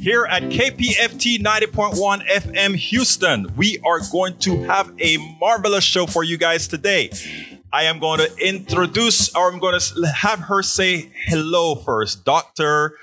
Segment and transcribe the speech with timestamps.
[0.00, 6.24] Here at KPFT 90.1 FM Houston, we are going to have a marvelous show for
[6.24, 7.10] you guys today.
[7.72, 12.96] I am going to introduce, or I'm going to have her say hello first, Dr.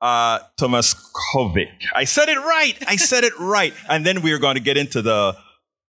[0.00, 1.68] Uh, Tomaskovic.
[1.94, 2.76] I said it right.
[2.86, 3.74] I said it right.
[3.88, 5.36] And then we are going to get into the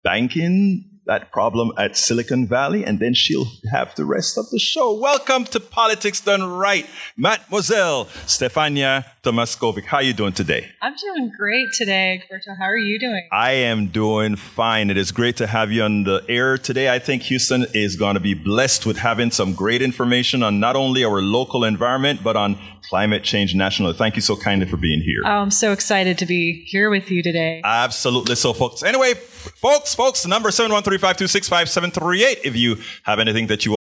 [0.03, 4.93] banking that problem at Silicon Valley, and then she'll have the rest of the show.
[4.99, 9.85] Welcome to Politics Done Right, Mademoiselle Stefania Tomaskovic.
[9.85, 10.69] How are you doing today?
[10.83, 12.55] I'm doing great today, Egberto.
[12.57, 13.27] How are you doing?
[13.31, 14.91] I am doing fine.
[14.91, 16.93] It is great to have you on the air today.
[16.93, 20.75] I think Houston is going to be blessed with having some great information on not
[20.75, 23.95] only our local environment, but on climate change nationally.
[23.95, 25.21] Thank you so kindly for being here.
[25.25, 27.61] Oh, I'm so excited to be here with you today.
[27.63, 28.35] Absolutely.
[28.35, 33.79] So, folks, anyway, folks, folks, number 713-526-5738 if you have anything that you want.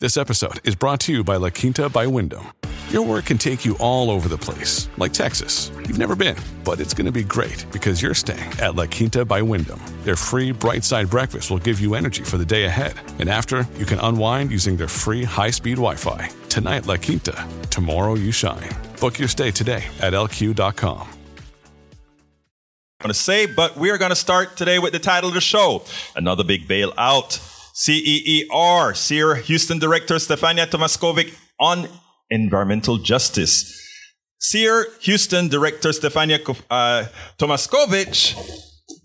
[0.00, 2.48] This episode is brought to you by La Quinta by Wyndham.
[2.92, 5.70] Your work can take you all over the place, like Texas.
[5.78, 9.24] You've never been, but it's going to be great because you're staying at La Quinta
[9.24, 9.80] by Wyndham.
[10.02, 12.92] Their free bright side breakfast will give you energy for the day ahead.
[13.18, 16.28] And after, you can unwind using their free high speed Wi Fi.
[16.50, 17.48] Tonight, La Quinta.
[17.70, 18.68] Tomorrow, you shine.
[19.00, 21.00] Book your stay today at lq.com.
[21.00, 21.08] I'm
[23.00, 25.40] going to say, but we are going to start today with the title of the
[25.40, 25.82] show
[26.14, 27.40] Another Big Bailout.
[27.72, 31.88] CEER, SEER Houston Director Stefania Tomaskovic on
[32.32, 33.78] environmental justice.
[34.40, 37.04] CEER Houston Director Stefania uh,
[37.38, 38.34] Tomaskovic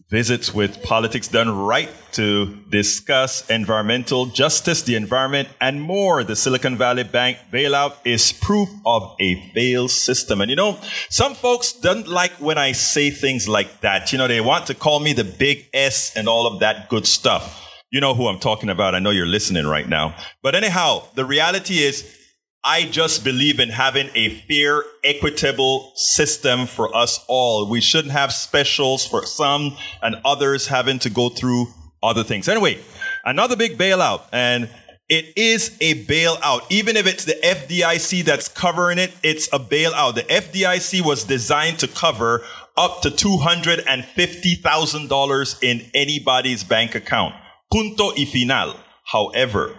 [0.09, 6.23] visits with Politics Done Right to discuss environmental justice, the environment, and more.
[6.23, 10.39] The Silicon Valley Bank bailout is proof of a failed system.
[10.41, 14.11] And you know, some folks don't like when I say things like that.
[14.11, 17.05] You know, they want to call me the big S and all of that good
[17.05, 17.65] stuff.
[17.91, 18.95] You know who I'm talking about.
[18.95, 20.15] I know you're listening right now.
[20.41, 22.17] But anyhow, the reality is
[22.63, 27.69] I just believe in having a fair, equitable system for us all.
[27.69, 31.67] We shouldn't have specials for some and others having to go through
[32.03, 32.49] other things.
[32.49, 32.79] Anyway,
[33.23, 34.69] another big bailout and
[35.09, 36.63] it is a bailout.
[36.69, 40.15] Even if it's the FDIC that's covering it, it's a bailout.
[40.15, 42.43] The FDIC was designed to cover
[42.75, 47.35] up to $250,000 in anybody's bank account.
[47.71, 48.75] Punto y final.
[49.05, 49.77] However,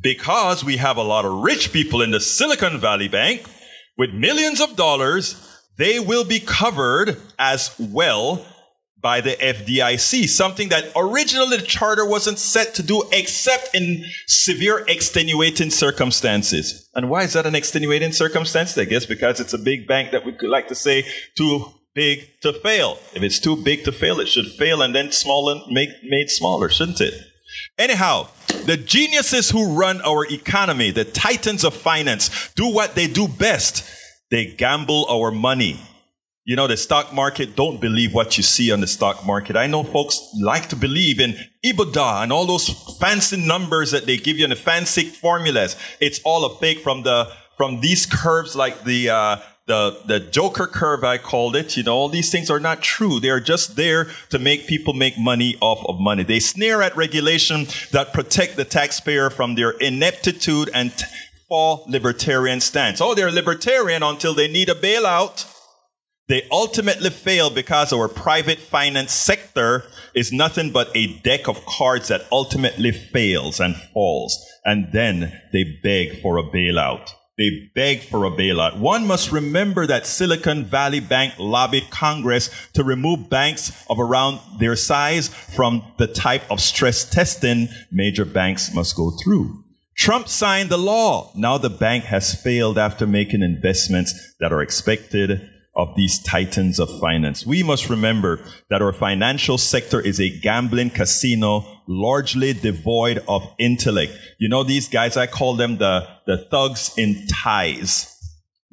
[0.00, 3.44] because we have a lot of rich people in the Silicon Valley Bank
[3.96, 5.40] with millions of dollars,
[5.76, 8.44] they will be covered as well
[9.04, 14.82] by the FDIC, something that originally the charter wasn't set to do except in severe
[14.88, 16.88] extenuating circumstances.
[16.94, 18.78] And why is that an extenuating circumstance?
[18.78, 21.04] I guess because it's a big bank that we could like to say
[21.36, 22.98] too big to fail.
[23.14, 26.30] If it's too big to fail, it should fail and then small and make made
[26.30, 27.14] smaller, shouldn't it?
[27.76, 28.28] Anyhow,
[28.66, 33.84] the geniuses who run our economy, the titans of finance, do what they do best.
[34.30, 35.80] They gamble our money.
[36.44, 39.56] You know, the stock market, don't believe what you see on the stock market.
[39.56, 42.68] I know folks like to believe in EBITDA and all those
[43.00, 45.74] fancy numbers that they give you in the fancy formulas.
[46.00, 49.36] It's all a fake from the, from these curves like the, uh,
[49.66, 51.76] the, the Joker curve, I called it.
[51.76, 53.18] You know, all these things are not true.
[53.18, 56.22] They are just there to make people make money off of money.
[56.22, 61.06] They sneer at regulation that protect the taxpayer from their ineptitude and t-
[61.48, 63.00] fall libertarian stance.
[63.00, 65.50] Oh, they're libertarian until they need a bailout.
[66.28, 72.08] They ultimately fail because our private finance sector is nothing but a deck of cards
[72.08, 74.42] that ultimately fails and falls.
[74.64, 77.10] And then they beg for a bailout.
[77.36, 78.78] They beg for a bailout.
[78.78, 84.76] One must remember that Silicon Valley Bank lobbied Congress to remove banks of around their
[84.76, 89.64] size from the type of stress testing major banks must go through.
[89.96, 91.32] Trump signed the law.
[91.34, 96.88] Now the bank has failed after making investments that are expected of these titans of
[97.00, 97.44] finance.
[97.44, 98.40] We must remember
[98.70, 104.12] that our financial sector is a gambling casino largely devoid of intellect.
[104.38, 108.10] You know, these guys, I call them the, the thugs in ties.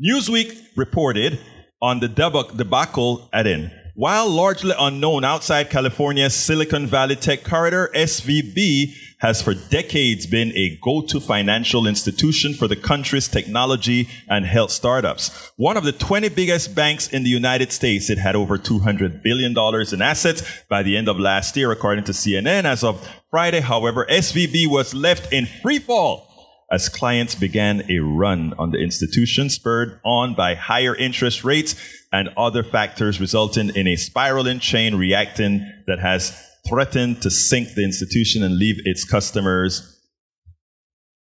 [0.04, 1.40] Newsweek reported
[1.82, 3.72] on the debacle at in.
[3.96, 10.80] While largely unknown outside California's Silicon Valley tech corridor, SVB has for decades been a
[10.82, 15.52] go-to financial institution for the country's technology and health startups.
[15.58, 19.56] One of the 20 biggest banks in the United States, it had over $200 billion
[19.94, 22.64] in assets by the end of last year, according to CNN.
[22.64, 26.28] As of Friday, however, SVB was left in free fall
[26.72, 31.76] as clients began a run on the institution spurred on by higher interest rates
[32.12, 37.84] and other factors resulting in a spiraling chain reacting that has threatened to sink the
[37.84, 40.00] institution and leave its customers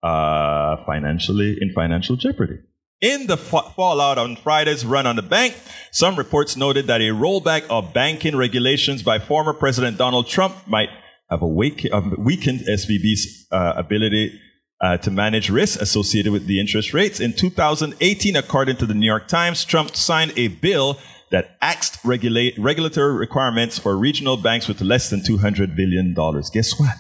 [0.04, 2.60] uh, financially in financial jeopardy.
[3.02, 5.56] In the fa- fallout on Friday's run on the bank,
[5.92, 10.90] some reports noted that a rollback of banking regulations by former President Donald Trump might
[11.30, 14.40] have, awake- weakened SVB's uh, ability
[14.82, 17.20] uh, to manage risks associated with the interest rates.
[17.20, 21.00] In 2018, according to the New York Times, Trump signed a bill
[21.32, 26.14] that axed regulatory requirements for regional banks with less than $200 billion.
[26.14, 26.96] Guess what?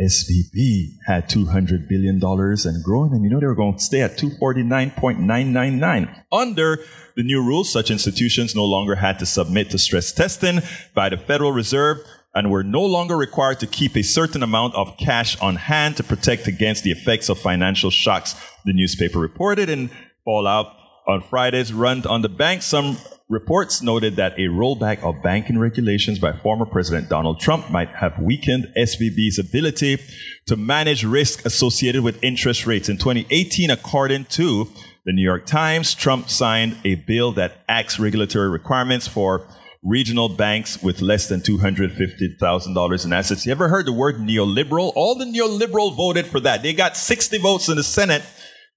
[0.00, 4.18] SVB had $200 billion and growing, and you know they were going to stay at
[4.18, 6.24] 249.999.
[6.32, 6.80] Under
[7.14, 10.58] the new rules, such institutions no longer had to submit to stress testing
[10.94, 11.98] by the Federal Reserve
[12.34, 16.02] and were no longer required to keep a certain amount of cash on hand to
[16.02, 18.34] protect against the effects of financial shocks,
[18.64, 19.88] the newspaper reported in
[20.24, 20.74] Fallout
[21.06, 22.62] on Friday's run on the bank.
[22.62, 22.96] Some
[23.28, 28.18] reports noted that a rollback of banking regulations by former President Donald Trump might have
[28.18, 29.98] weakened SVB's ability
[30.46, 32.88] to manage risk associated with interest rates.
[32.88, 34.68] In 2018, according to
[35.04, 39.46] the New York Times, Trump signed a bill that acts regulatory requirements for
[39.82, 43.44] regional banks with less than $250,000 in assets.
[43.44, 44.92] You ever heard the word neoliberal?
[44.94, 46.62] All the neoliberal voted for that.
[46.62, 48.22] They got 60 votes in the Senate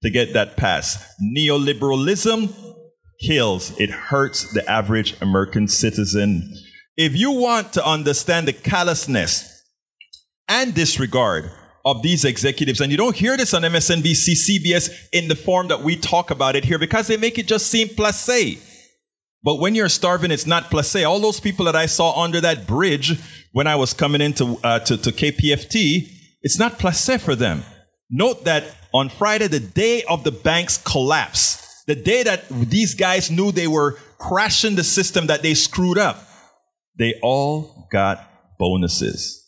[0.02, 1.04] to get that passed.
[1.20, 2.54] Neoliberalism
[3.20, 3.78] kills.
[3.78, 6.54] It hurts the average American citizen.
[6.96, 9.62] If you want to understand the callousness
[10.48, 11.50] and disregard
[11.84, 15.82] of these executives, and you don't hear this on MSNBC, CBS in the form that
[15.82, 18.60] we talk about it here because they make it just seem placé.
[19.42, 21.08] But when you're starving, it's not placé.
[21.08, 23.18] All those people that I saw under that bridge
[23.52, 26.10] when I was coming into uh, to, to KPFT,
[26.42, 27.62] it's not placé for them.
[28.10, 33.30] Note that on Friday, the day of the bank's collapse, the day that these guys
[33.30, 36.26] knew they were crashing the system that they screwed up,
[36.96, 39.46] they all got bonuses.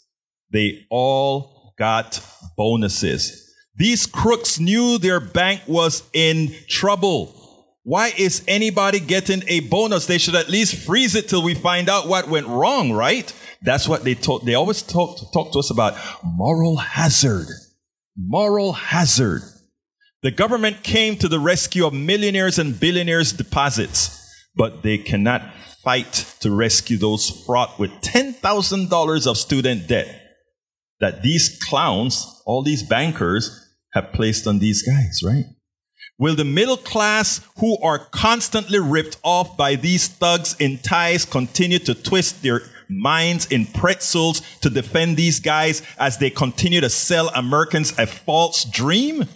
[0.53, 2.23] They all got
[2.57, 3.51] bonuses.
[3.77, 7.35] These crooks knew their bank was in trouble.
[7.83, 10.05] Why is anybody getting a bonus?
[10.07, 13.33] They should at least freeze it till we find out what went wrong, right?
[13.63, 14.45] That's what they talk.
[14.45, 17.47] They always talk, talk to us about moral hazard.
[18.23, 19.43] Moral hazard.
[20.23, 26.37] The government came to the rescue of millionaires and billionaires' deposits, but they cannot fight
[26.41, 30.15] to rescue those fraught with $10,000 of student debt
[31.01, 35.47] that these clowns, all these bankers, have placed on these guys, right?
[36.19, 41.79] Will the middle class who are constantly ripped off by these thugs in ties continue
[41.79, 42.61] to twist their
[42.91, 48.65] minds in pretzels to defend these guys as they continue to sell Americans a false
[48.65, 49.27] dream?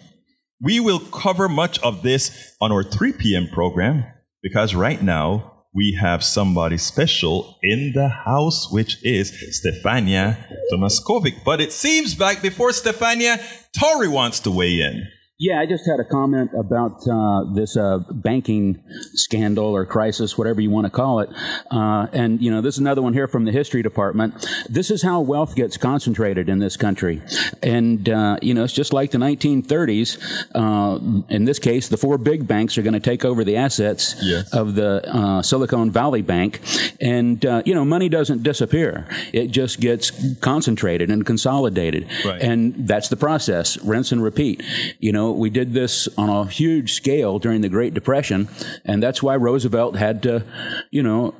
[0.60, 3.48] We will cover much of this on our 3 p.m.
[3.48, 4.04] program
[4.42, 10.38] because right now we have somebody special in the house, which is Stefania
[10.72, 11.42] Tomaskovic.
[11.44, 13.40] But it seems like before Stefania,
[13.78, 15.08] Tori wants to weigh in.
[15.36, 18.80] Yeah, I just had a comment about uh, this uh, banking
[19.14, 21.28] scandal or crisis, whatever you want to call it.
[21.72, 24.46] Uh, and, you know, this is another one here from the history department.
[24.68, 27.20] This is how wealth gets concentrated in this country.
[27.64, 30.18] And, uh, you know, it's just like the 1930s.
[30.54, 34.14] Uh, in this case, the four big banks are going to take over the assets
[34.22, 34.52] Yes.
[34.54, 36.60] of the uh, Silicon Valley Bank.
[37.00, 42.06] And, you know, money doesn't disappear, it just gets concentrated and consolidated.
[42.24, 42.40] Right.
[42.40, 44.62] And that's the process rinse and repeat.
[45.00, 48.48] You know, we did this on a huge scale during the Great Depression,
[48.84, 50.44] and that's why Roosevelt had to,
[50.90, 51.34] you know,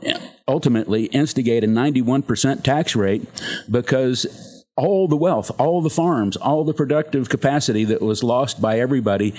[0.46, 3.26] ultimately instigate a 91% tax rate
[3.70, 8.80] because all the wealth, all the farms, all the productive capacity that was lost by
[8.80, 9.34] everybody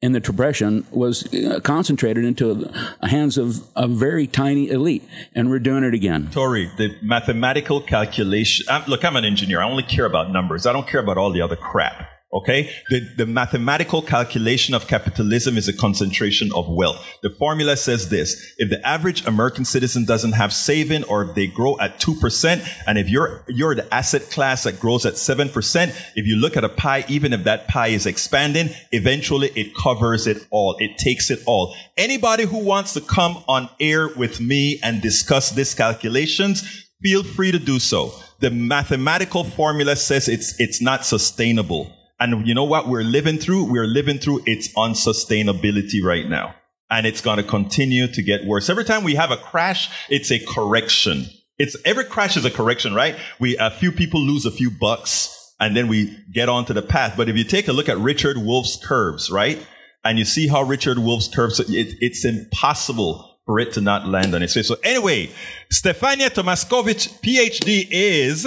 [0.00, 5.02] in the Depression was uh, concentrated into the hands of a very tiny elite.
[5.34, 6.30] And we're doing it again.
[6.30, 8.66] Tori, the mathematical calculation.
[8.68, 9.60] I'm, look, I'm an engineer.
[9.60, 10.66] I only care about numbers.
[10.66, 12.15] I don't care about all the other crap.
[12.36, 12.70] Okay?
[12.90, 17.02] The, the mathematical calculation of capitalism is a concentration of wealth.
[17.22, 18.54] The formula says this.
[18.58, 22.98] If the average American citizen doesn't have saving or if they grow at 2%, and
[22.98, 26.68] if you're, you're the asset class that grows at 7%, if you look at a
[26.68, 30.76] pie, even if that pie is expanding, eventually it covers it all.
[30.78, 31.74] It takes it all.
[31.96, 37.50] Anybody who wants to come on air with me and discuss these calculations, feel free
[37.52, 38.12] to do so.
[38.40, 41.90] The mathematical formula says it's, it's not sustainable.
[42.18, 43.64] And you know what we're living through?
[43.64, 46.54] We're living through its unsustainability right now.
[46.90, 48.70] And it's going to continue to get worse.
[48.70, 51.26] Every time we have a crash, it's a correction.
[51.58, 53.16] It's every crash is a correction, right?
[53.40, 57.14] We, a few people lose a few bucks and then we get onto the path.
[57.16, 59.64] But if you take a look at Richard Wolff's curves, right?
[60.04, 61.68] And you see how Richard Wolff's curves, it,
[62.00, 64.68] it's impossible for it to not land on its face.
[64.68, 65.30] So anyway,
[65.72, 68.46] Stefania Tomaskovic, PhD is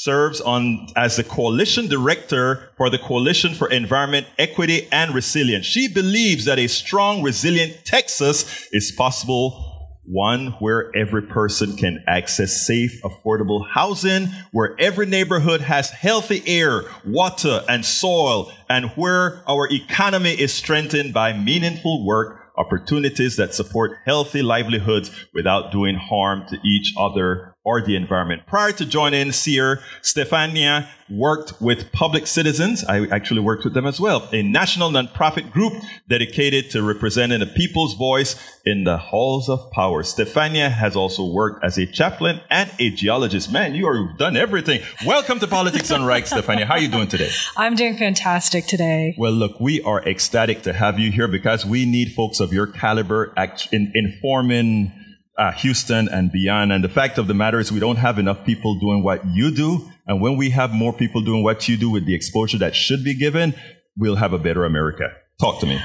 [0.00, 5.66] serves on as the coalition director for the Coalition for Environment, Equity, and Resilience.
[5.66, 9.68] She believes that a strong, resilient Texas is possible
[10.04, 16.82] one where every person can access safe, affordable housing, where every neighborhood has healthy air,
[17.06, 23.92] water, and soil, and where our economy is strengthened by meaningful work opportunities that support
[24.04, 28.42] healthy livelihoods without doing harm to each other or the environment.
[28.46, 32.84] Prior to joining CEER, Stefania worked with Public Citizens.
[32.84, 35.74] I actually worked with them as well, a national nonprofit group
[36.08, 40.02] dedicated to representing the people's voice in the halls of power.
[40.02, 43.52] Stefania has also worked as a chaplain and a geologist.
[43.52, 44.80] Man, you are done everything.
[45.06, 46.64] Welcome to Politics Done Right, Stefania.
[46.64, 47.30] How are you doing today?
[47.56, 49.14] I'm doing fantastic today.
[49.16, 52.66] Well, look, we are ecstatic to have you here because we need folks of your
[52.66, 54.92] caliber act in informing
[55.38, 56.72] uh, Houston and beyond.
[56.72, 59.50] And the fact of the matter is we don't have enough people doing what you
[59.50, 59.88] do.
[60.06, 63.04] And when we have more people doing what you do with the exposure that should
[63.04, 63.54] be given,
[63.96, 65.10] we'll have a better America.
[65.40, 65.80] Talk to me.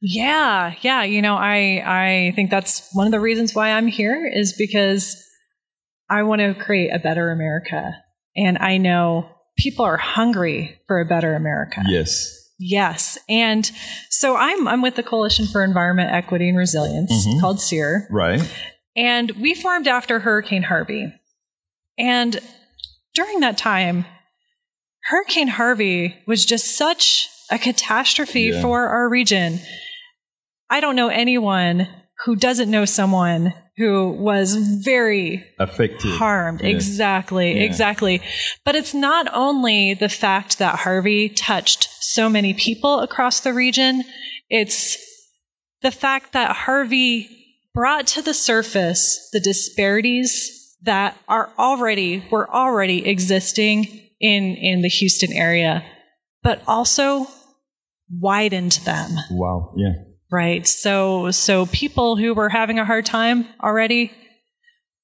[0.00, 1.02] Yeah, yeah.
[1.02, 5.22] You know, I I think that's one of the reasons why I'm here is because
[6.08, 7.94] I want to create a better America.
[8.36, 11.82] And I know people are hungry for a better America.
[11.88, 12.32] Yes.
[12.58, 13.18] Yes.
[13.28, 13.70] And
[14.10, 17.40] so I'm I'm with the Coalition for Environment, Equity and Resilience mm-hmm.
[17.40, 18.06] called CEER.
[18.10, 18.40] Right.
[18.96, 21.12] And we formed after Hurricane Harvey.
[21.98, 22.40] And
[23.14, 24.06] during that time,
[25.04, 28.62] Hurricane Harvey was just such a catastrophe yeah.
[28.62, 29.60] for our region.
[30.68, 31.88] I don't know anyone
[32.24, 36.62] who doesn't know someone who was very affected, harmed.
[36.62, 36.68] Yeah.
[36.68, 37.62] Exactly, yeah.
[37.62, 38.22] exactly.
[38.64, 44.02] But it's not only the fact that Harvey touched so many people across the region,
[44.48, 44.96] it's
[45.82, 47.35] the fact that Harvey
[47.76, 53.84] brought to the surface the disparities that are already were already existing
[54.18, 55.84] in in the Houston area,
[56.42, 57.26] but also
[58.10, 59.10] widened them.
[59.30, 59.92] Wow, yeah.
[60.32, 60.66] Right.
[60.66, 64.10] So so people who were having a hard time already,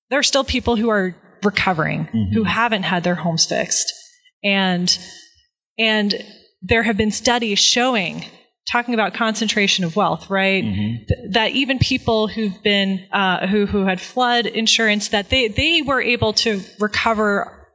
[0.09, 2.33] there are still people who are recovering, mm-hmm.
[2.33, 3.93] who haven't had their homes fixed.
[4.43, 4.99] And
[5.79, 6.25] and
[6.63, 8.25] there have been studies showing
[8.71, 10.65] talking about concentration of wealth, right?
[10.65, 11.05] Mm-hmm.
[11.07, 15.83] Th- that even people who've been uh, who who had flood insurance, that they they
[15.83, 17.69] were able to recover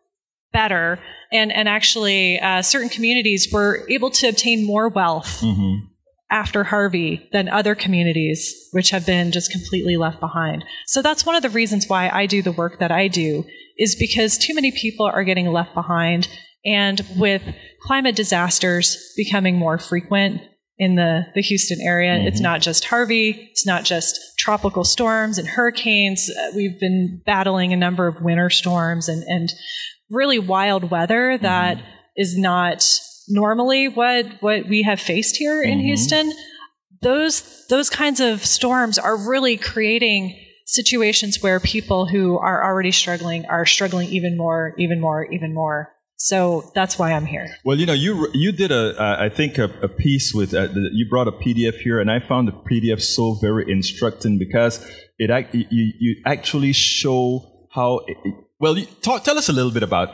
[0.53, 0.99] better,
[1.31, 5.41] and and actually uh, certain communities were able to obtain more wealth.
[5.41, 5.85] Mm-hmm.
[6.29, 10.65] After Harvey than other communities, which have been just completely left behind.
[10.85, 13.45] So that's one of the reasons why I do the work that I do,
[13.77, 16.27] is because too many people are getting left behind.
[16.65, 17.43] And with
[17.81, 20.41] climate disasters becoming more frequent,
[20.79, 22.11] in the, the Houston area.
[22.11, 22.27] Mm-hmm.
[22.27, 26.29] It's not just Harvey, it's not just tropical storms and hurricanes.
[26.29, 29.51] Uh, we've been battling a number of winter storms and, and
[30.09, 31.87] really wild weather that mm-hmm.
[32.15, 32.87] is not
[33.27, 35.71] normally what, what we have faced here mm-hmm.
[35.71, 36.31] in Houston.
[37.01, 43.45] Those, those kinds of storms are really creating situations where people who are already struggling
[43.45, 45.93] are struggling even more, even more, even more.
[46.17, 47.47] So that's why I'm here.
[47.63, 50.67] Well, you know, you you did a uh, I think a, a piece with uh,
[50.91, 54.83] you brought a PDF here, and I found the PDF so very instructing because
[55.19, 58.01] it act you you actually show how.
[58.07, 58.17] It,
[58.59, 60.09] well, talk, tell us a little bit about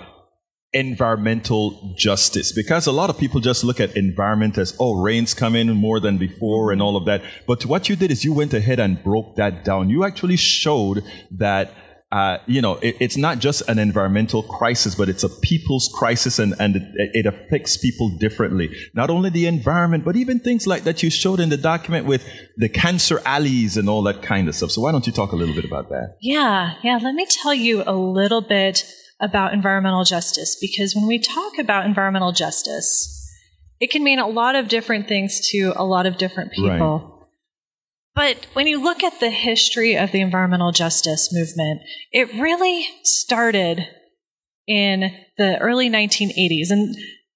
[0.73, 5.67] environmental justice because a lot of people just look at environment as oh rain's coming
[5.69, 8.79] more than before and all of that but what you did is you went ahead
[8.79, 11.71] and broke that down you actually showed that
[12.13, 16.37] uh, you know, it, it's not just an environmental crisis, but it's a people's crisis
[16.37, 18.69] and, and it, it, affects people differently.
[18.93, 22.23] Not only the environment, but even things like that you showed in the document with
[22.55, 24.69] the cancer alleys and all that kind of stuff.
[24.69, 26.17] So why don't you talk a little bit about that?
[26.21, 26.99] Yeah, yeah.
[27.01, 28.85] Let me tell you a little bit
[29.19, 33.09] about environmental justice because when we talk about environmental justice,
[33.79, 36.69] it can mean a lot of different things to a lot of different people.
[36.69, 37.12] Right.
[38.15, 43.87] But when you look at the history of the environmental justice movement, it really started
[44.67, 46.69] in the early 1980s.
[46.69, 46.95] And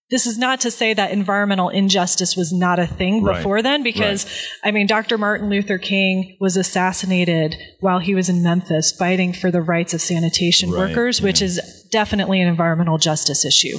[0.10, 3.38] this is not to say that environmental injustice was not a thing right.
[3.38, 4.70] before then, because right.
[4.70, 5.18] I mean, Dr.
[5.18, 10.02] Martin Luther King was assassinated while he was in Memphis fighting for the rights of
[10.02, 10.90] sanitation right.
[10.90, 11.48] workers, which yeah.
[11.48, 13.78] is definitely an environmental justice issue.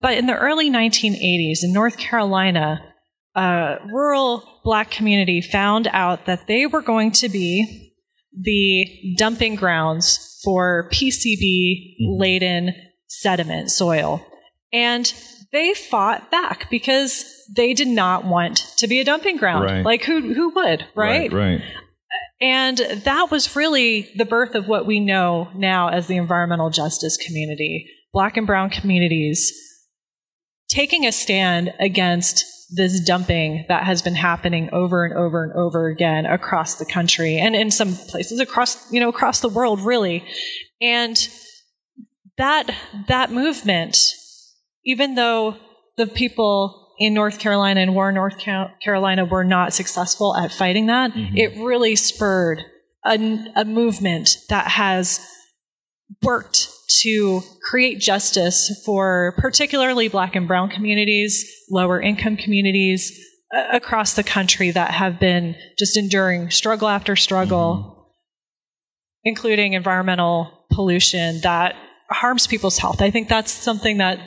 [0.00, 2.94] But in the early 1980s in North Carolina,
[3.34, 7.94] a rural black community found out that they were going to be
[8.32, 12.20] the dumping grounds for PCB mm-hmm.
[12.20, 12.74] laden
[13.06, 14.24] sediment soil.
[14.72, 15.12] And
[15.52, 17.24] they fought back because
[17.56, 19.64] they did not want to be a dumping ground.
[19.64, 19.84] Right.
[19.84, 21.32] Like who who would, right?
[21.32, 21.62] Right, right.
[22.40, 27.16] And that was really the birth of what we know now as the environmental justice
[27.16, 27.90] community.
[28.12, 29.52] black and brown communities
[30.68, 35.88] taking a stand against this dumping that has been happening over and over and over
[35.88, 40.22] again across the country and in some places across you know across the world really
[40.80, 41.28] and
[42.36, 42.70] that
[43.06, 43.96] that movement
[44.84, 45.56] even though
[45.96, 48.38] the people in North Carolina and Warren, North
[48.82, 51.36] Carolina were not successful at fighting that, mm-hmm.
[51.36, 52.64] it really spurred
[53.04, 55.20] a, a movement that has
[56.22, 56.68] worked
[57.02, 63.18] to create justice for particularly black and brown communities, lower income communities
[63.54, 68.10] uh, across the country that have been just enduring struggle after struggle, mm-hmm.
[69.24, 71.74] including environmental pollution that
[72.10, 73.02] harms people's health.
[73.02, 74.18] I think that's something that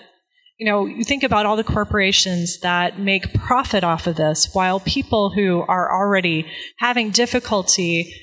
[0.61, 4.79] you know, you think about all the corporations that make profit off of this while
[4.79, 6.45] people who are already
[6.77, 8.13] having difficulty,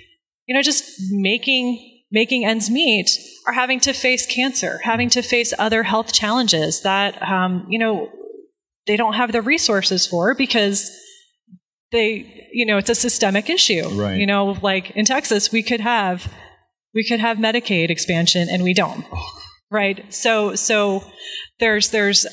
[0.47, 3.11] you know, just making making ends meet
[3.47, 8.11] are having to face cancer, having to face other health challenges that, um, you know,
[8.87, 10.91] they don't have the resources for because
[11.93, 13.89] they, you know, it's a systemic issue.
[13.91, 14.19] Right.
[14.19, 16.33] You know, like in Texas, we could have,
[16.95, 19.05] we could have Medicaid expansion and we don't.
[19.71, 20.13] Right.
[20.13, 21.05] So, so
[21.61, 22.27] there's, there's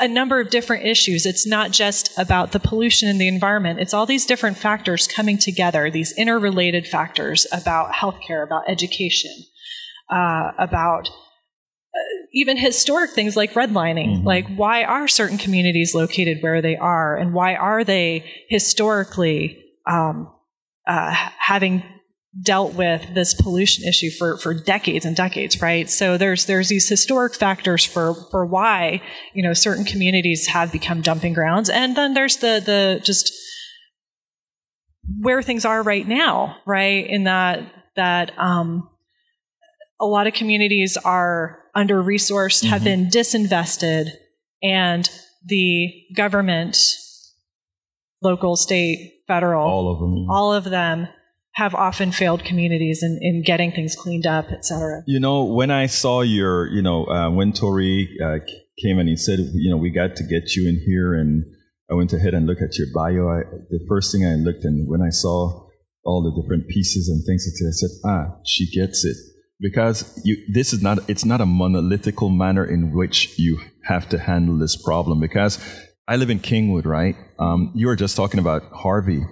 [0.00, 1.26] a number of different issues.
[1.26, 3.80] It's not just about the pollution in the environment.
[3.80, 9.32] It's all these different factors coming together, these interrelated factors about healthcare, about education,
[10.08, 14.16] uh, about uh, even historic things like redlining.
[14.16, 14.26] Mm-hmm.
[14.26, 20.32] Like, why are certain communities located where they are, and why are they historically um,
[20.86, 21.82] uh, having
[22.42, 25.90] dealt with this pollution issue for, for decades and decades, right?
[25.90, 29.02] So there's there's these historic factors for for why
[29.34, 33.32] you know certain communities have become dumping grounds, and then there's the the just
[35.18, 37.06] where things are right now, right?
[37.06, 38.88] In that that um,
[40.00, 42.68] a lot of communities are under resourced, mm-hmm.
[42.68, 44.10] have been disinvested,
[44.62, 45.10] and
[45.44, 46.76] the government,
[48.22, 51.08] local, state, federal, all of them, all of them
[51.54, 55.02] have often failed communities in, in getting things cleaned up, et cetera.
[55.06, 58.38] You know, when I saw your, you know, uh, when Tori uh,
[58.82, 61.44] came and he said, you know, we got to get you in here, and
[61.90, 63.28] I went ahead and looked at your bio.
[63.28, 65.66] I, the first thing I looked, and when I saw
[66.04, 69.16] all the different pieces and things, I said, ah, she gets it.
[69.58, 74.18] Because you, this is not, it's not a monolithical manner in which you have to
[74.18, 75.20] handle this problem.
[75.20, 75.58] Because
[76.08, 77.16] I live in Kingwood, right?
[77.38, 79.22] Um, you were just talking about Harvey.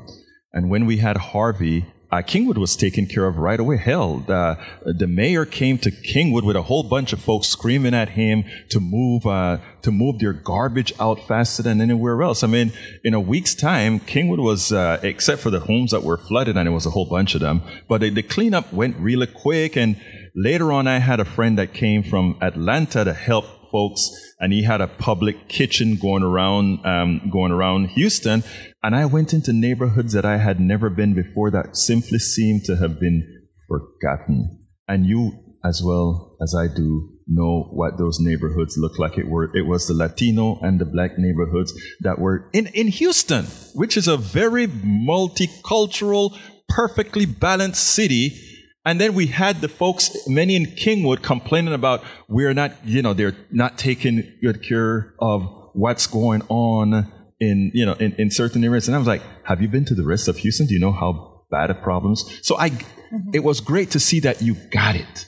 [0.53, 3.77] And when we had Harvey, uh, Kingwood was taken care of right away.
[3.77, 8.44] Hell, the, mayor came to Kingwood with a whole bunch of folks screaming at him
[8.71, 12.42] to move uh, to move their garbage out faster than anywhere else.
[12.42, 12.73] I mean,
[13.05, 16.66] in a week's time, Kingwood was, uh, except for the homes that were flooded, and
[16.66, 19.77] it was a whole bunch of them, but the, the cleanup went really quick.
[19.77, 20.01] And
[20.35, 24.62] later on, I had a friend that came from Atlanta to help folks, and he
[24.62, 28.44] had a public kitchen going around um, going around Houston.
[28.83, 32.76] And I went into neighborhoods that I had never been before that simply seemed to
[32.76, 34.66] have been forgotten.
[34.87, 35.33] And you,
[35.64, 39.18] as well as I do, know what those neighborhoods look like.
[39.18, 43.44] It were it was the Latino and the black neighborhoods that were in, in Houston,
[43.74, 46.37] which is a very multicultural,
[46.68, 48.48] perfectly balanced city
[48.88, 53.12] and then we had the folks, many in Kingwood, complaining about we're not, you know,
[53.12, 55.42] they're not taking good care of
[55.74, 58.88] what's going on in, you know, in, in certain areas.
[58.88, 60.66] And I was like, have you been to the rest of Houston?
[60.66, 62.40] Do you know how bad of problems?
[62.42, 63.31] So I, mm-hmm.
[63.35, 65.27] it was great to see that you got it.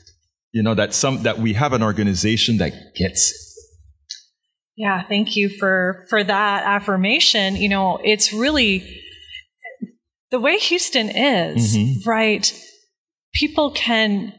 [0.52, 3.36] You know, that some, that we have an organization that gets it.
[4.76, 7.56] Yeah, thank you for for that affirmation.
[7.56, 9.02] You know, it's really
[10.30, 12.08] the way Houston is, mm-hmm.
[12.08, 12.50] right?
[13.32, 14.32] People can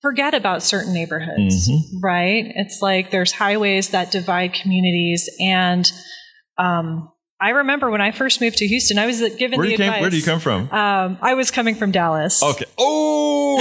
[0.00, 2.00] forget about certain neighborhoods, mm-hmm.
[2.00, 2.52] right?
[2.56, 5.90] It's like there's highways that divide communities and
[6.58, 7.11] um,
[7.42, 9.94] I remember when I first moved to Houston, I was given where the advice.
[9.94, 10.70] Came, where do you come from?
[10.70, 12.40] Um, I was coming from Dallas.
[12.40, 12.66] Okay.
[12.78, 13.58] Oh,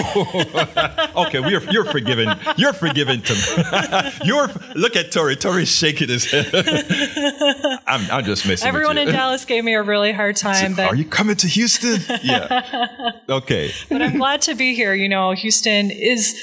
[1.26, 1.50] okay.
[1.50, 2.30] You're you're forgiven.
[2.58, 3.24] You're forgiven.
[3.24, 5.36] To you're look at Tori.
[5.36, 6.52] Tori's shaking his head.
[7.88, 8.68] I'm, I'm just messing.
[8.68, 10.76] Everyone in Dallas gave me a really hard time.
[10.76, 12.02] So, are you coming to Houston?
[12.22, 13.14] Yeah.
[13.28, 13.72] Okay.
[13.90, 14.94] but I'm glad to be here.
[14.94, 16.40] You know, Houston is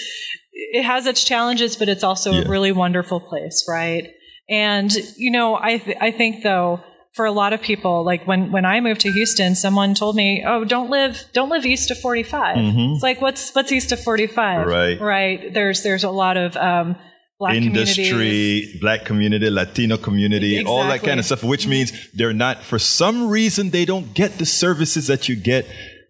[0.52, 2.42] it has its challenges, but it's also yeah.
[2.42, 4.12] a really wonderful place, right?
[4.50, 6.82] And you know, I th- I think though
[7.18, 10.44] for a lot of people, like when, when I moved to Houston, someone told me,
[10.46, 12.94] "Oh, don't live don't live east of 45." Mm-hmm.
[12.94, 14.68] It's like what's what's east of 45?
[14.68, 15.52] Right, right.
[15.52, 16.94] There's there's a lot of um,
[17.40, 20.72] black industry, black community, Latino community, exactly.
[20.72, 21.42] all that kind of stuff.
[21.42, 25.66] Which means they're not, for some reason, they don't get the services that you get,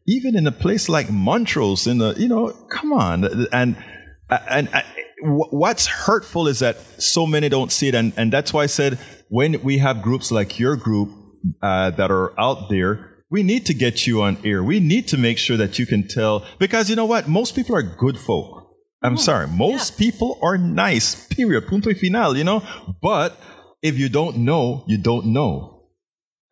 [0.07, 1.87] even in a place like Montrose.
[1.87, 3.77] In the you know, come on, and
[4.29, 4.68] and.
[4.75, 4.85] and
[5.21, 8.99] what's hurtful is that so many don't see it, and and that's why I said
[9.29, 11.11] when we have groups like your group
[11.62, 13.25] uh, that are out there.
[13.31, 14.64] We need to get you on air.
[14.64, 17.29] We need to make sure that you can tell because you know what?
[17.29, 18.75] Most people are good folk.
[19.03, 19.47] I'm sorry.
[19.47, 21.27] Most people are nice.
[21.29, 21.67] Period.
[21.69, 22.37] Punto y final.
[22.37, 22.62] You know.
[23.03, 23.38] But
[23.83, 25.85] if you don't know, you don't know,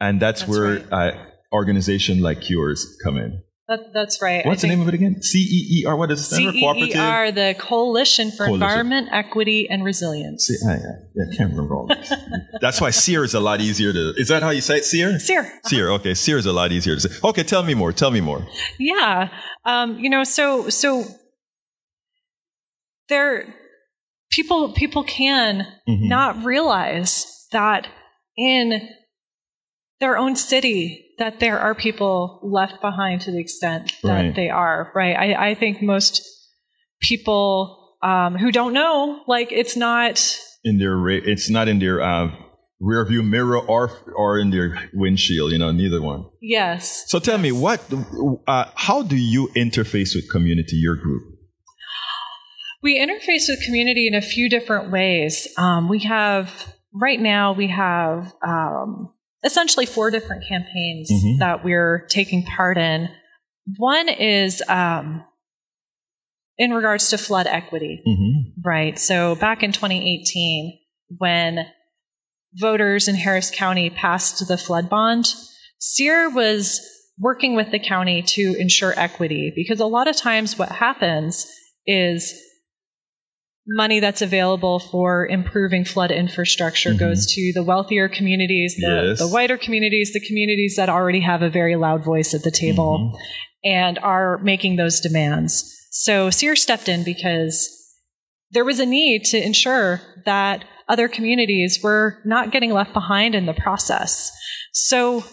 [0.00, 1.14] and that's, That's where right.
[1.14, 3.42] uh, organization like yours come in.
[3.68, 4.46] That, that's right.
[4.46, 5.20] What's the name of it again?
[5.22, 5.96] C E E R.
[5.96, 6.24] What is it?
[6.24, 6.60] stand for?
[6.60, 6.92] Cooperative.
[6.92, 8.54] CEER, the Coalition for Coalition.
[8.62, 10.46] Environment, Equity, and Resilience.
[10.46, 12.12] See, I, I, I can't remember all this.
[12.60, 14.14] That's why SEER is a lot easier to.
[14.16, 14.84] Is that how you say it?
[14.84, 15.18] SEER?
[15.18, 15.50] SEER.
[15.64, 15.90] SEER.
[15.94, 17.18] Okay, SEER is a lot easier to say.
[17.24, 17.92] Okay, tell me more.
[17.92, 18.46] Tell me more.
[18.78, 19.30] Yeah.
[19.64, 21.04] Um, you know, so so
[23.08, 23.52] there
[24.30, 26.08] people people can Mhm.
[26.08, 27.88] not realize that
[28.36, 28.88] in
[30.00, 34.34] their own city that there are people left behind to the extent that Right.
[34.34, 36.22] they are right I, I think most
[37.00, 40.20] people um, who don't know like it's not
[40.64, 42.28] In their, it's not in their uh,
[42.80, 45.52] rear view mirror or or in their windshield.
[45.52, 46.24] You know, neither one.
[46.42, 47.80] yes So tell me, what?
[48.46, 50.76] Uh, how do you interface with community?
[50.76, 51.22] Your group.
[52.82, 55.48] We interface with community in a few different ways.
[55.56, 56.50] Um, we have,
[56.92, 59.10] right now, we have um,
[59.46, 61.38] essentially four different campaigns Mhm.
[61.38, 63.08] that we're taking part in.
[63.78, 65.24] One is um,
[66.58, 68.60] in regards to flood equity, Mm-hmm.
[68.62, 68.98] right?
[68.98, 70.78] So back in 2018,
[71.18, 71.66] when
[72.54, 75.26] voters in Harris County passed the flood bond,
[75.78, 76.80] CEER was
[77.18, 81.46] working with the county to ensure equity because a lot of times what happens
[81.86, 82.34] is
[83.66, 86.98] money that's available for improving flood infrastructure Mhm.
[86.98, 89.18] goes to the wealthier communities, the, Yes.
[89.18, 93.18] the whiter communities, the communities that already have a very loud voice at the table
[93.64, 95.72] and are making those demands.
[95.90, 97.68] So CEER stepped in because
[98.52, 103.46] there was a need to ensure that other communities were not getting left behind in
[103.46, 104.30] the process.
[104.72, 105.24] So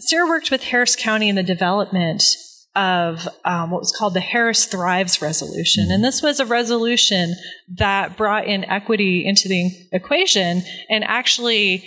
[0.00, 2.24] CEER worked with Harris County in the development
[2.78, 5.90] of um, what was called the Harris Thrives Resolution.
[5.90, 7.34] And this was a resolution
[7.76, 11.84] that brought in equity into the equation and actually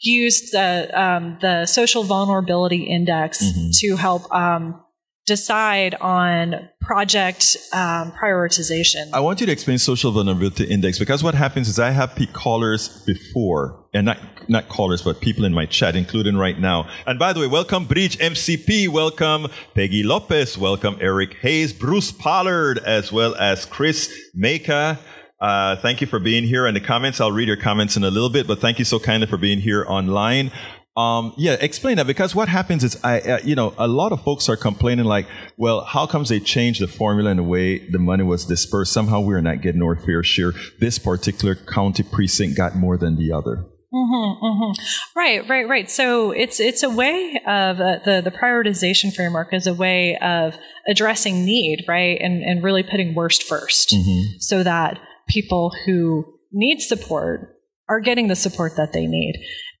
[0.00, 3.78] used the, um, the social vulnerability index Mhm.
[3.80, 4.78] to help um,
[5.26, 9.10] decide on project um, prioritization.
[9.12, 13.02] I want you to explain social vulnerability index because what happens is I have callers
[13.04, 16.88] before, and not not callers, but people in my chat, including right now.
[17.06, 22.78] And by the way, welcome Bridge MCP, welcome Peggy Lopez, welcome Eric Hayes, Bruce Pollard,
[22.78, 24.98] as well as Chris Meka.
[25.38, 26.66] Uh, thank you for being here.
[26.66, 28.98] And the comments, I'll read your comments in a little bit, but thank you so
[28.98, 30.50] kindly for being here online.
[30.96, 34.22] Um, yeah, explain that because what happens is, I, uh, you know, a lot of
[34.22, 35.26] folks are complaining like,
[35.58, 38.94] well, how comes they changed the formula and the way the money was dispersed?
[38.94, 40.52] Somehow we're not getting our fair share.
[40.80, 43.66] This particular county precinct got more than the other.
[43.92, 44.74] Mhm, mhm.
[45.14, 45.90] Right, right, right.
[45.90, 50.54] So it's it's a way of uh, the the prioritization framework is a way of
[50.88, 53.94] addressing need, right, and and really putting worst 1st
[54.40, 57.56] so that people who need support
[57.88, 59.34] are getting the support that they need.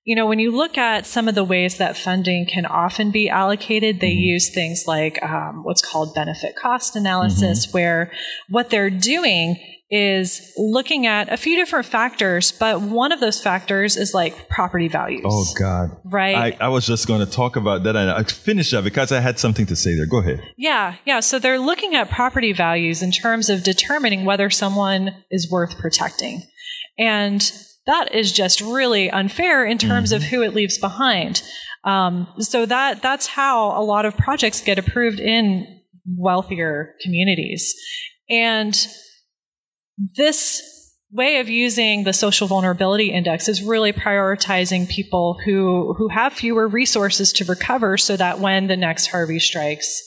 [0.06, 3.28] You know, when you look at some of the ways that funding can often be
[3.28, 8.12] allocated, they use things like um, what's called benefit cost analysis, where
[8.48, 9.56] what they're doing
[9.90, 14.88] is looking at a few different factors, but one of those factors is like property
[14.88, 15.24] values.
[15.24, 15.96] Oh God.
[16.04, 16.56] Right.
[16.60, 19.20] I, I was just going to talk about that and I finished that because I
[19.20, 20.06] had something to say there.
[20.06, 20.40] Go ahead.
[20.56, 21.20] Yeah, yeah.
[21.20, 26.42] So they're looking at property values in terms of determining whether someone is worth protecting.
[26.98, 27.42] And
[27.86, 31.42] that is just really unfair in terms of who it leaves behind.
[31.84, 35.80] Um, so that that's how a lot of projects get approved in
[36.16, 37.74] wealthier communities.
[38.28, 38.76] And
[40.16, 40.62] this
[41.12, 46.66] way of using the social vulnerability index is really prioritizing people who who have fewer
[46.66, 50.02] resources to recover so that when the next Harvey strikes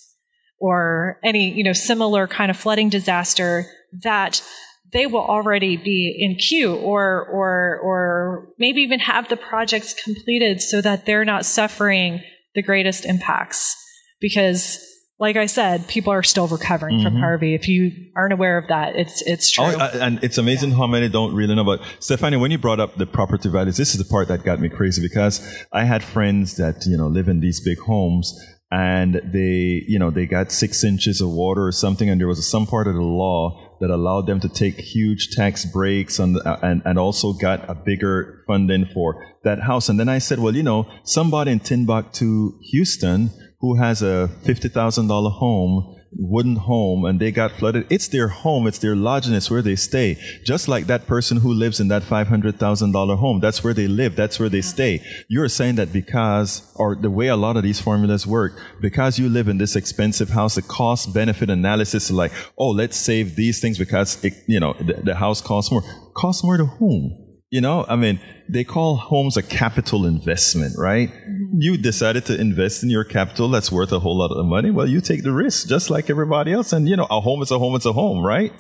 [0.60, 3.66] or any you know similar kind of flooding disaster
[4.04, 4.44] that
[4.92, 10.62] they will already be in queue or or or maybe even have the projects completed
[10.62, 12.22] so that they're not suffering
[12.56, 13.76] the greatest impacts
[14.20, 14.86] because
[15.20, 17.22] like I said, people are still recovering from mm-hmm.
[17.22, 17.54] Harvey.
[17.54, 19.78] If you aren't aware of that, it's it's oh, true.
[19.80, 21.66] Oh, and it's amazing how many don't really know.
[21.66, 24.62] But Stephanie, when you brought up the property values, this is the part that got
[24.62, 28.34] me crazy because I had friends that you know live in these big homes,
[28.72, 32.50] and they you know they got six inches of water or something, and there was
[32.50, 36.60] some part of the law that allowed them to take huge tax breaks on the,
[36.66, 39.90] and and also got a bigger funding for that house.
[39.90, 45.32] And then I said, well, you know, somebody in Timbuktu, Houston who has a $50,000
[45.34, 49.62] home wooden home and they got flooded, it's their home, it's their lodging, it's where
[49.62, 50.18] they stay.
[50.44, 54.40] Just like that person who lives in that $500,000 home, that's where they live, that's
[54.40, 55.04] where they stay.
[55.28, 59.30] You're saying that because, or the way a lot of these formulas work, because you
[59.30, 63.62] live in this expensive house, the cost benefit analysis is like, oh, let's save these
[63.62, 65.84] things because, it, you know, the, the house costs more.
[66.16, 67.29] Costs more to whom?
[67.52, 71.10] You know, I mean, they call homes a capital investment, right?
[71.10, 71.58] Mm-hmm.
[71.58, 74.70] You decided to invest in your capital that's worth a whole lot of money.
[74.70, 76.74] Well, you take the risk just like everybody else.
[76.74, 78.54] And, you know, a home is a home, it's a home, right?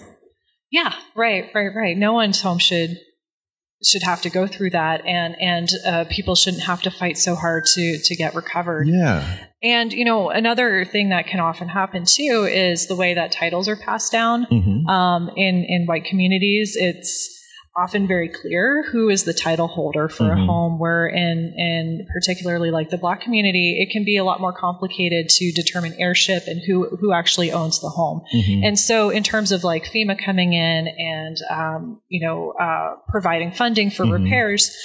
[0.71, 1.97] Yeah, right, right, right.
[1.97, 2.97] No one's home should
[3.83, 7.33] should have to go through that and and uh, people shouldn't have to fight so
[7.33, 12.03] hard to to get recovered yeah and you know another thing that can often happen
[12.05, 14.85] too is the way that titles are passed down mm-hmm.
[14.89, 17.38] um, in in white communities it's
[17.79, 20.41] often very clear who is the title holder for mm-hmm.
[20.41, 24.41] a home where in in particularly like the black community it can be a lot
[24.41, 28.63] more complicated to determine heirship and who who actually owns the home mm-hmm.
[28.63, 33.51] and so in terms of like fema coming in and um, you know uh, providing
[33.51, 34.23] funding for mm-hmm.
[34.23, 34.75] repairs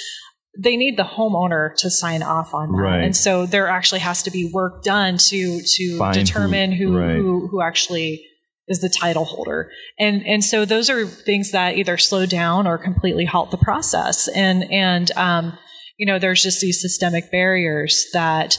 [0.57, 2.81] they need the homeowner to sign off on that.
[2.81, 3.03] Right.
[3.03, 6.97] And so there actually has to be work done to to Find determine who who,
[6.97, 7.15] right.
[7.15, 8.23] who, who actually
[8.67, 9.69] is the title holder.
[9.99, 14.27] And, and so those are things that either slow down or completely halt the process.
[14.29, 15.57] And, and, um,
[15.97, 18.57] you know, there's just these systemic barriers that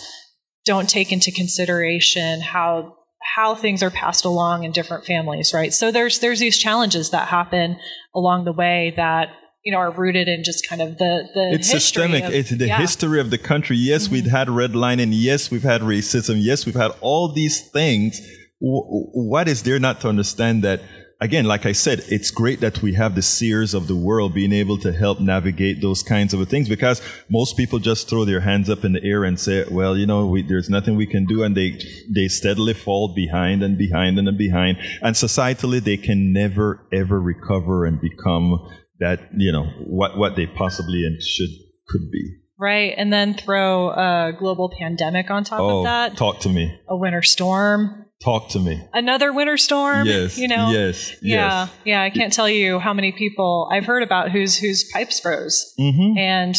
[0.65, 2.95] don't take into consideration how,
[3.35, 5.75] how things are passed along in different families, right?
[5.75, 7.79] So there's, there's these challenges that happen
[8.15, 9.31] along the way that
[9.65, 11.55] you know, are rooted in just kind of the the.
[11.55, 12.23] It's systemic.
[12.23, 12.79] Of, it's the yeah.
[12.79, 13.77] history of the country.
[13.77, 14.13] Yes, mm-hmm.
[14.13, 15.09] we've had redlining.
[15.11, 16.37] Yes, we've had racism.
[16.39, 18.21] Yes, we've had all these things
[18.59, 20.81] what is there not to understand that
[21.21, 24.53] again like i said it's great that we have the seers of the world being
[24.53, 28.71] able to help navigate those kinds of things because most people just throw their hands
[28.71, 31.43] up in the air and say well you know we, there's nothing we can do
[31.43, 31.79] and they
[32.15, 37.85] they steadily fall behind and behind and behind and societally they can never ever recover
[37.85, 41.51] and become that you know what what they possibly and should
[41.89, 42.95] could be Right.
[42.97, 46.17] And then throw a global pandemic on top oh, of that.
[46.17, 46.75] Talk to me.
[46.89, 48.06] A winter storm.
[48.23, 48.83] Talk to me.
[48.95, 50.07] Another winter storm.
[50.07, 50.39] Yes.
[50.39, 50.71] You know.
[50.71, 51.13] Yes.
[51.21, 51.67] Yeah.
[51.67, 51.71] Yes.
[51.85, 52.03] Yeah.
[52.03, 56.17] I can't tell you how many people I've heard about whose whose pipes froze, mm-hmm.
[56.17, 56.57] and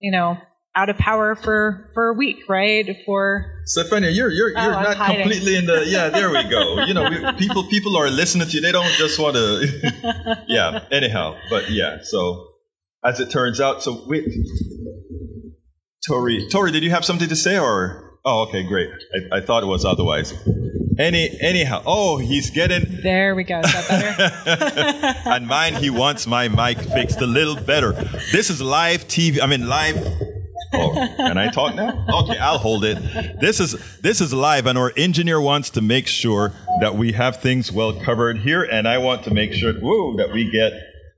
[0.00, 0.38] you know,
[0.74, 2.96] out of power for for a week, right?
[3.04, 6.08] For Stefania, you're you're you're oh, not completely in the yeah.
[6.08, 6.84] There we go.
[6.84, 8.62] You know, we, people people are listening to you.
[8.62, 10.44] They don't just want to.
[10.48, 10.84] yeah.
[10.90, 11.98] Anyhow, but yeah.
[12.02, 12.46] So
[13.04, 14.24] as it turns out, so wait,
[16.06, 18.07] Tori, Tori, did you have something to say or?
[18.30, 18.90] Oh, okay, great.
[19.32, 20.34] I, I thought it was otherwise.
[20.98, 21.82] Any anyhow.
[21.86, 23.00] Oh, he's getting.
[23.02, 23.60] There we go.
[23.60, 25.18] Is that better?
[25.30, 27.92] and mine, he wants my mic fixed a little better.
[28.30, 29.40] This is live TV.
[29.40, 29.96] I mean, live.
[30.74, 32.04] Oh, can I talk now?
[32.22, 32.98] Okay, I'll hold it.
[33.40, 37.40] This is this is live, and our engineer wants to make sure that we have
[37.40, 40.72] things well covered here, and I want to make sure, whoa, that we get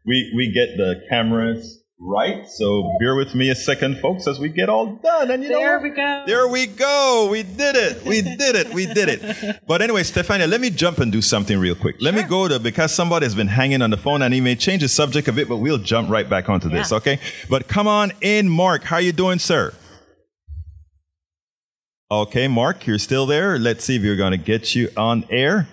[0.07, 2.49] we we get the cameras right?
[2.49, 5.31] So bear with me a second, folks, as we get all done.
[5.31, 6.25] And you there know, there we go.
[6.27, 7.29] There we go.
[7.31, 8.05] We did it.
[8.05, 8.73] We did it.
[8.73, 9.61] We did it.
[9.67, 11.97] But anyway, Stefania, let me jump and do something real quick.
[12.01, 12.23] Let sure.
[12.23, 14.83] me go to because somebody has been hanging on the phone and he may change
[14.83, 16.79] the subject a bit, but we'll jump right back onto yeah.
[16.79, 17.21] this, okay?
[17.49, 18.85] But come on in, Mark.
[18.85, 19.75] How you doing, sir?
[22.11, 23.59] Okay, Mark, you're still there.
[23.59, 25.69] Let's see if you're going to get you on air.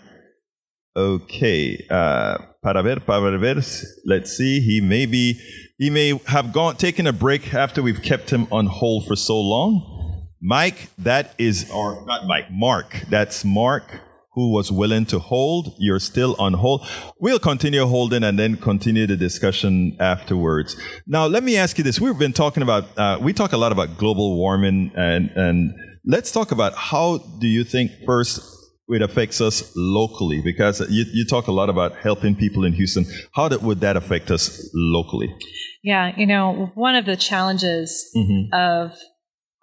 [0.95, 1.85] Okay.
[1.89, 2.37] Uh,
[2.67, 3.62] para ver, para ver.
[4.03, 4.60] Let's see.
[4.60, 5.39] He may be
[5.77, 9.39] he may have gone taken a break after we've kept him on hold for so
[9.39, 10.27] long.
[10.41, 13.03] Mike, that is, or not Mike, Mark.
[13.10, 14.01] That's Mark
[14.34, 15.75] who was willing to hold.
[15.80, 16.86] You're still on hold.
[17.19, 20.75] We'll continue holding and then continue the discussion afterwards.
[21.08, 21.99] Now, let me ask you this.
[21.99, 25.73] We've been talking about, uh, we talk a lot about global warming and, and
[26.06, 28.56] let's talk about how do you think first
[28.89, 33.06] it affects us locally because you, you talk a lot about helping people in Houston.
[33.34, 35.36] How that, would that affect us locally?
[35.84, 38.54] Yeah, you know, one of the challenges mm-hmm.
[38.54, 38.91] of,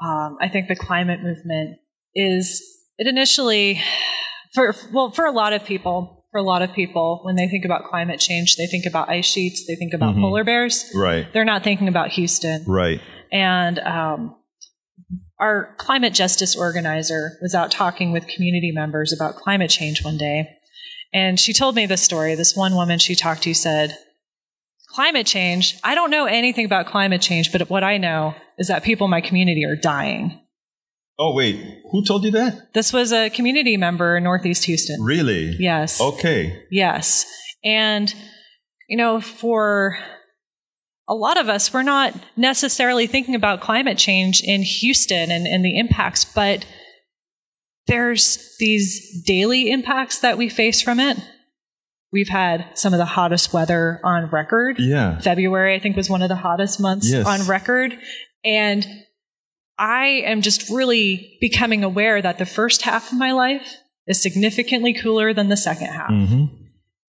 [0.04, 1.78] um, I think, the climate movement
[2.14, 2.62] is
[2.98, 3.80] it initially,
[4.54, 7.64] for well, for a lot of people, for a lot of people, when they think
[7.64, 10.22] about climate change, they think about ice sheets, they think about mm-hmm.
[10.22, 10.90] polar bears.
[10.94, 11.32] Right.
[11.32, 12.64] They're not thinking about Houston.
[12.66, 13.00] Right.
[13.32, 14.36] And um,
[15.38, 20.48] our climate justice organizer was out talking with community members about climate change one day.
[21.12, 22.34] And she told me this story.
[22.34, 23.96] This one woman she talked to said,
[24.88, 28.84] Climate change, I don't know anything about climate change, but what I know is that
[28.84, 30.40] people in my community are dying.
[31.18, 31.56] Oh, wait.
[31.90, 32.72] Who told you that?
[32.74, 35.02] This was a community member in Northeast Houston.
[35.02, 35.56] Really?
[35.58, 36.00] Yes.
[36.00, 36.62] Okay.
[36.70, 37.24] Yes.
[37.64, 38.12] And,
[38.88, 39.96] you know, for
[41.08, 45.64] a lot of us, we're not necessarily thinking about climate change in Houston and, and
[45.64, 46.64] the impacts, but
[47.86, 51.18] there's these daily impacts that we face from it.
[52.10, 54.76] We've had some of the hottest weather on record.
[54.78, 55.18] Yeah.
[55.18, 57.26] February, I think, was one of the hottest months Yes.
[57.26, 57.98] on record.
[58.44, 58.86] And
[59.78, 64.94] I am just really becoming aware that the first half of my life is significantly
[64.94, 66.10] cooler than the second half.
[66.10, 66.44] Mm-hmm.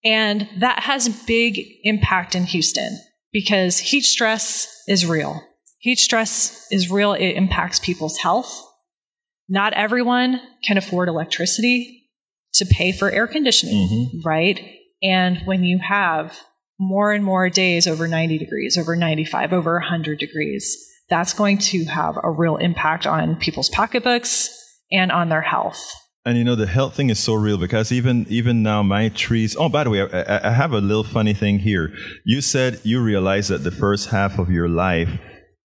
[0.04, 3.00] And that has big impact in Houston
[3.36, 5.44] because heat stress is real.
[5.80, 7.12] Heat stress is real.
[7.12, 8.66] It impacts people's health.
[9.50, 12.08] Not everyone can afford electricity
[12.54, 14.26] to pay for air conditioning, mm-hmm.
[14.26, 14.78] right?
[15.04, 16.40] And when you have
[16.80, 20.78] more and more days over 90 degrees, over 95, over 100 degrees,
[21.10, 24.48] that's going to have a real impact on people's pocketbooks
[24.94, 25.94] and on their health.
[26.28, 29.56] And you know the health thing is so real because even even now my trees.
[29.60, 31.94] Oh, by the way, I, I have a little funny thing here.
[32.26, 35.10] You said you realized that the first half of your life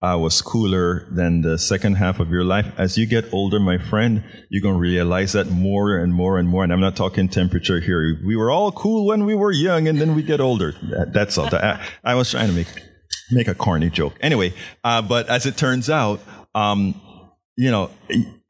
[0.03, 2.66] uh, was cooler than the second half of your life.
[2.77, 6.62] As you get older, my friend, you're gonna realize that more and more and more.
[6.62, 8.20] And I'm not talking temperature here.
[8.27, 10.73] We were all cool when we were young, and then we get older.
[10.90, 11.49] That, that's all.
[11.55, 12.68] I, I was trying to make
[13.31, 14.14] make a corny joke.
[14.20, 14.53] Anyway,
[14.85, 16.20] uh, but as it turns out,
[16.55, 17.01] um,
[17.57, 17.90] you know,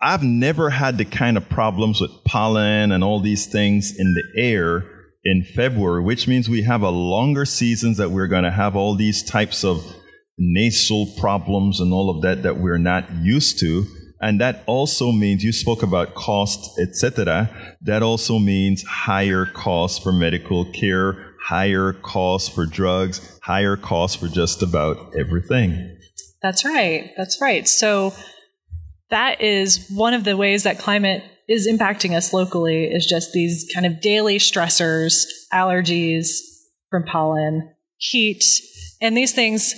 [0.02, 4.40] I've never had the kind of problems with pollen and all these things in the
[4.40, 4.84] air
[5.24, 8.94] in February, which means we have a longer seasons that we're going to have all
[8.94, 9.84] these types of
[10.38, 13.84] nasal problems and all of that that we're not used to.
[14.22, 17.50] And that also means you spoke about cost, etc.
[17.82, 24.28] That also means higher costs for medical care, higher costs for drugs, higher costs for
[24.28, 25.98] just about everything.
[26.42, 27.10] That's right.
[27.16, 27.68] That's right.
[27.68, 28.14] So
[29.10, 33.68] that is one of the ways that climate is impacting us locally is just these
[33.74, 36.38] kind of daily stressors, allergies
[36.90, 38.44] from pollen, heat,
[39.00, 39.74] and these things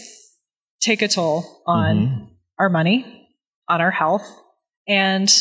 [0.81, 3.29] take a toll on our money,
[3.69, 4.29] on our health.
[4.87, 5.33] And,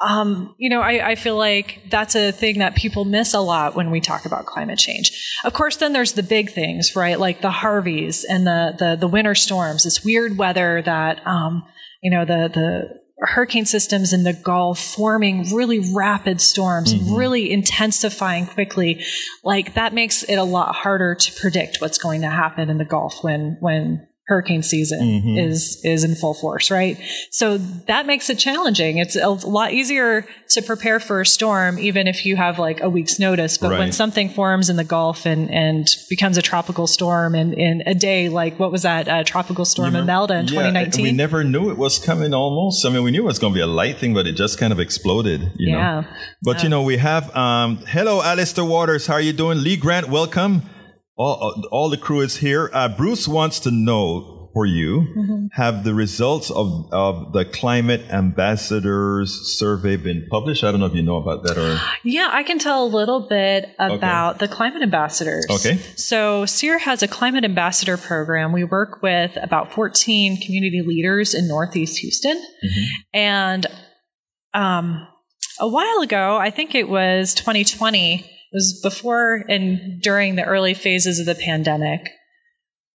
[0.00, 3.74] um, you know, I, I feel like that's a thing that people miss a lot
[3.74, 5.10] when we talk about climate change.
[5.44, 7.18] Of course, then there's the big things, right?
[7.18, 11.64] Like the Harveys and the, the, the winter storms, this weird weather that, um,
[12.02, 17.14] you know, the, the, hurricane systems in the Gulf forming really rapid storms and mm-hmm.
[17.14, 19.04] really intensifying quickly.
[19.42, 22.84] Like that makes it a lot harder to predict what's going to happen in the
[22.84, 26.98] Gulf when, when hurricane season is, is in full force, right?
[27.30, 28.96] So that makes it challenging.
[28.96, 32.88] It's a lot easier to prepare for a storm, even if you have like a
[32.88, 33.58] week's notice.
[33.58, 37.82] But when something forms in the Gulf and, and becomes a tropical storm in, in
[37.86, 41.02] a day, like what was that, uh, tropical storm Imelda in Yeah, 2019?
[41.02, 42.86] we never knew it was coming almost.
[42.86, 44.58] I mean, we knew it was going to be a light thing, but it just
[44.58, 45.78] kind of exploded, you know.
[45.78, 46.04] Yeah.
[46.42, 49.06] But, you know, we have, um, hello, Alistair Waters.
[49.06, 49.62] How are you doing?
[49.62, 50.62] Lee Grant, welcome.
[51.16, 52.70] All, all the crew is here.
[52.72, 55.46] Uh, Bruce wants to know for you, Mm-hmm.
[55.54, 60.62] have the results of, of the climate ambassadors survey been published?
[60.62, 61.80] I don't know if you know about that or.
[62.04, 65.46] Yeah, I can tell a little bit about the climate ambassadors.
[65.50, 65.78] Okay.
[65.96, 68.52] So CEER has a climate ambassador program.
[68.52, 72.40] We work with about 14 community leaders in Northeast Houston.
[73.12, 73.66] And
[74.52, 75.06] um,
[75.58, 80.72] a while ago, I think it was 2020, it was before and during the early
[80.72, 82.08] phases of the pandemic.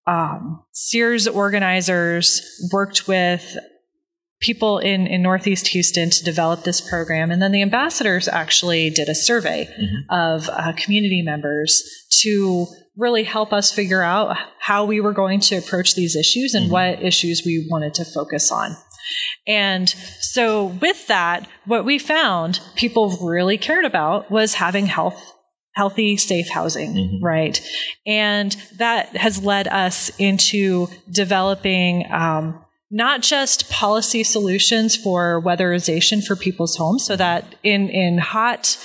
[0.06, 2.42] Um, CEER's organizers
[2.72, 3.56] worked with
[4.40, 7.30] people in, in Northeast Houston to develop this program.
[7.30, 9.68] And then the ambassadors actually did a survey
[10.10, 11.82] of uh, community members
[12.20, 12.66] to
[12.96, 17.02] really help us figure out how we were going to approach these issues and what
[17.02, 18.76] issues we wanted to focus on.
[19.46, 25.32] And so, with that, what we found people really cared about was having health
[25.76, 27.60] healthy, safe housing, right?
[28.06, 36.34] And that has led us into developing um, not just policy solutions for weatherization for
[36.34, 38.78] people's homes, so that in in hot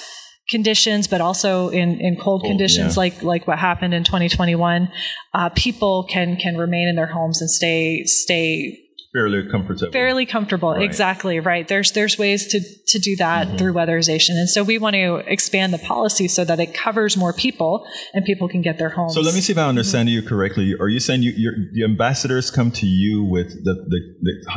[0.50, 3.00] conditions, but also in, in cold, conditions, yeah.
[3.00, 4.92] like like what happened in 2021,
[5.34, 8.78] uh, people can can remain in their homes and stay stay
[9.13, 9.91] Fairly comfortable.
[9.91, 10.71] fairly comfortable.
[10.71, 11.67] Exactly right.
[11.67, 13.58] There's there's ways to to do that Mm-hmm.
[13.58, 17.34] through weatherization, and so we want to expand the policy so that it covers more
[17.34, 19.13] people and people can get their homes.
[19.15, 20.76] So let me see if I understand you correctly.
[20.80, 23.99] Are you saying you, your, the ambassadors come to you with the, the,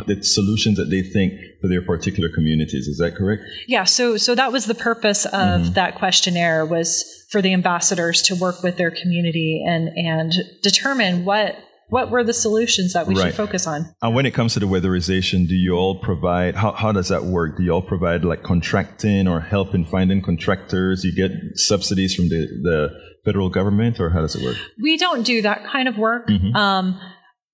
[0.06, 2.86] the, the solutions that they think for their particular communities?
[2.86, 3.42] Is that correct?
[3.66, 5.72] Yeah, so so that was the purpose of Mm-hmm.
[5.74, 10.32] that questionnaire was for the ambassadors to work with their community and and
[10.62, 11.56] determine what
[11.88, 13.26] what were the solutions that we Right.
[13.26, 13.94] should focus on.
[14.02, 17.24] And when it comes to the weatherization, do you all provide, how, how does that
[17.24, 17.56] work?
[17.58, 21.04] Do you all provide like contracting or help in finding contractors?
[21.04, 22.88] You get subsidies from the, the
[23.24, 24.56] federal government or how does it work?
[24.82, 26.28] We don't do that kind of work.
[26.28, 26.56] Mm-hmm.
[26.56, 27.00] Um,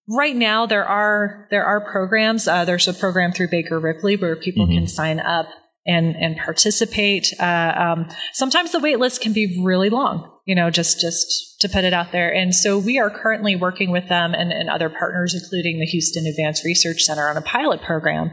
[0.08, 2.48] right now, there are there are programs.
[2.48, 4.74] Uh, there's a program through BakerRipley where people Mm-hmm.
[4.78, 5.46] can sign up
[5.86, 7.32] and and participate.
[7.40, 11.68] Uh, um, sometimes the wait list can be really long, you know, just just to
[11.68, 12.32] put it out there.
[12.32, 16.26] And so we are currently working with them and, and other partners, including the Houston
[16.26, 18.30] Advanced Research Center, on a pilot program.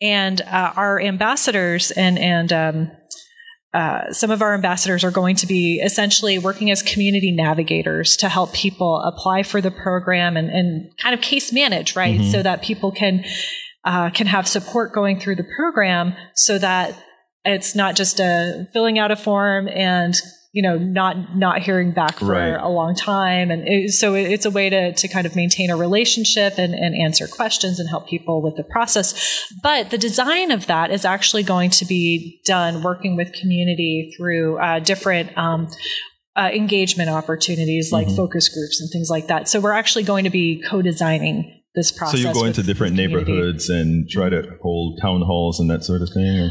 [0.00, 2.90] And uh, our ambassadors and and um,
[3.74, 8.28] uh, some of our ambassadors are going to be essentially working as community navigators to
[8.28, 12.20] help people apply for the program and, and kind of case manage, right?
[12.20, 12.30] Mm-hmm.
[12.30, 13.24] So that people can
[13.84, 16.94] uh, can have support going through the program so that
[17.44, 20.14] it's not just a filling out a form and
[20.52, 22.54] you know not not hearing back for right.
[22.60, 25.76] a long time and it, so it's a way to to kind of maintain a
[25.76, 30.66] relationship and, and answer questions and help people with the process but the design of
[30.66, 35.68] that is actually going to be done working with community through uh, different um,
[36.36, 38.16] uh, engagement opportunities like mm-hmm.
[38.16, 42.20] focus groups and things like that so we're actually going to be co-designing this process.
[42.20, 46.02] So you go into different neighborhoods and try to hold town halls and that sort
[46.02, 46.38] of thing?
[46.38, 46.50] Or?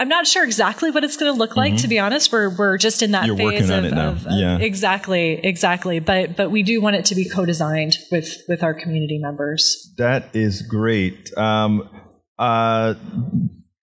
[0.00, 1.72] I'm not sure exactly what it's going to look like.
[1.72, 1.82] Mm-hmm.
[1.82, 4.58] To be honest, we're we're just in that You're phase of, of, yeah.
[4.58, 5.98] exactly, exactly.
[5.98, 9.92] But but we do want it to be co-designed with with our community members.
[9.98, 11.36] That is great.
[11.36, 11.90] Um,
[12.38, 12.94] uh,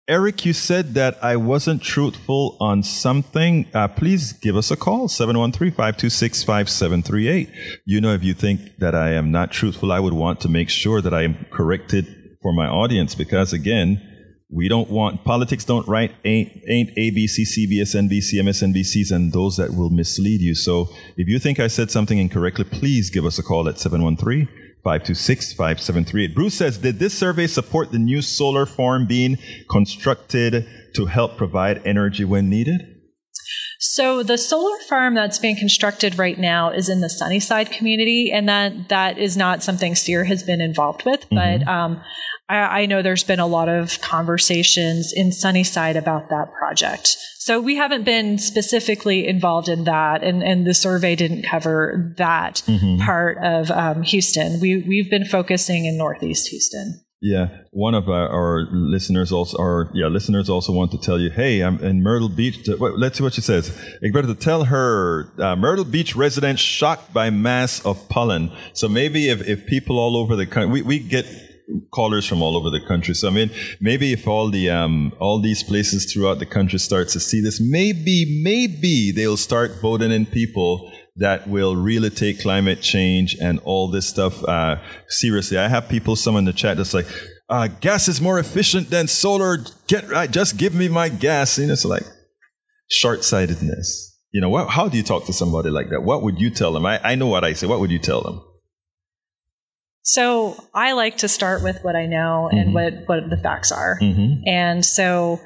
[0.07, 3.65] Eric, you said that I wasn't truthful on something.
[3.73, 7.49] Uh, please give us a call, 713-526-5738.
[7.85, 10.69] You know, if you think that I am not truthful, I would want to make
[10.69, 12.05] sure that I am corrected
[12.43, 13.99] for my audience because again,
[14.49, 19.73] we don't want Politics Done Right ain't ain't ABC, CBS, NBC, MSNBCs and those that
[19.73, 20.55] will mislead you.
[20.55, 24.47] So if you think I said something incorrectly, please give us a call at 713
[24.83, 26.35] 526 5738.
[26.35, 29.37] Bruce says, Did this survey support the new solar farm being
[29.69, 32.95] constructed to help provide energy when needed?
[33.79, 38.47] So the solar farm that's being constructed right now is in the Sunnyside community, and
[38.47, 41.29] that that is not something CEER has been involved with.
[41.29, 41.35] Mm-hmm.
[41.63, 42.01] But um,
[42.47, 47.17] I, I, know there's been a lot of conversations in Sunnyside about that project.
[47.39, 52.63] So we haven't been specifically involved in that, and, and the survey didn't cover that
[52.65, 53.03] mm-hmm.
[53.03, 54.59] part of um, Houston.
[54.59, 57.01] We we've been focusing in Northeast Houston.
[57.21, 61.31] Yeah, one of our, our, listeners also, our yeah listeners also want to tell you,
[61.31, 62.67] hey, I'm in Myrtle Beach.
[62.79, 63.69] let's see what she says.
[64.13, 68.51] Better to tell her uh, Myrtle Beach residents shocked by mass of pollen.
[68.73, 71.25] So maybe if, if people all over the country, we, we get
[71.91, 73.13] callers from all over the country.
[73.13, 77.09] So I mean, maybe if all the um, all these places throughout the country start
[77.09, 82.81] to see this, maybe maybe they'll start voting in people that will really take climate
[82.81, 85.57] change and all this stuff uh, seriously.
[85.57, 87.07] I have people, some in the chat, that's like,
[87.49, 89.59] uh, gas is more efficient than solar.
[89.87, 91.57] Get right, just give me my gas.
[91.57, 92.03] And it's like
[92.89, 94.11] short sightedness.
[94.31, 96.01] You know, what, how do you talk to somebody like that?
[96.01, 96.85] What would you tell them?
[96.85, 97.67] I, I know what I say.
[97.67, 98.43] What would you tell them?
[100.05, 102.57] So I like to start with what I know mm-hmm.
[102.57, 103.97] and what, what the facts are.
[103.99, 104.47] Mm-hmm.
[104.47, 105.41] And so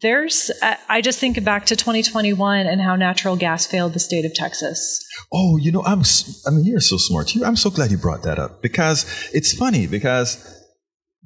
[0.00, 0.52] there's,
[0.88, 5.04] I just think back to 2021 and how natural gas failed the state of Texas.
[5.32, 6.02] Oh, you know, I'm,
[6.46, 7.34] I mean, you're so smart.
[7.44, 10.54] I'm so glad you brought that up because it's funny because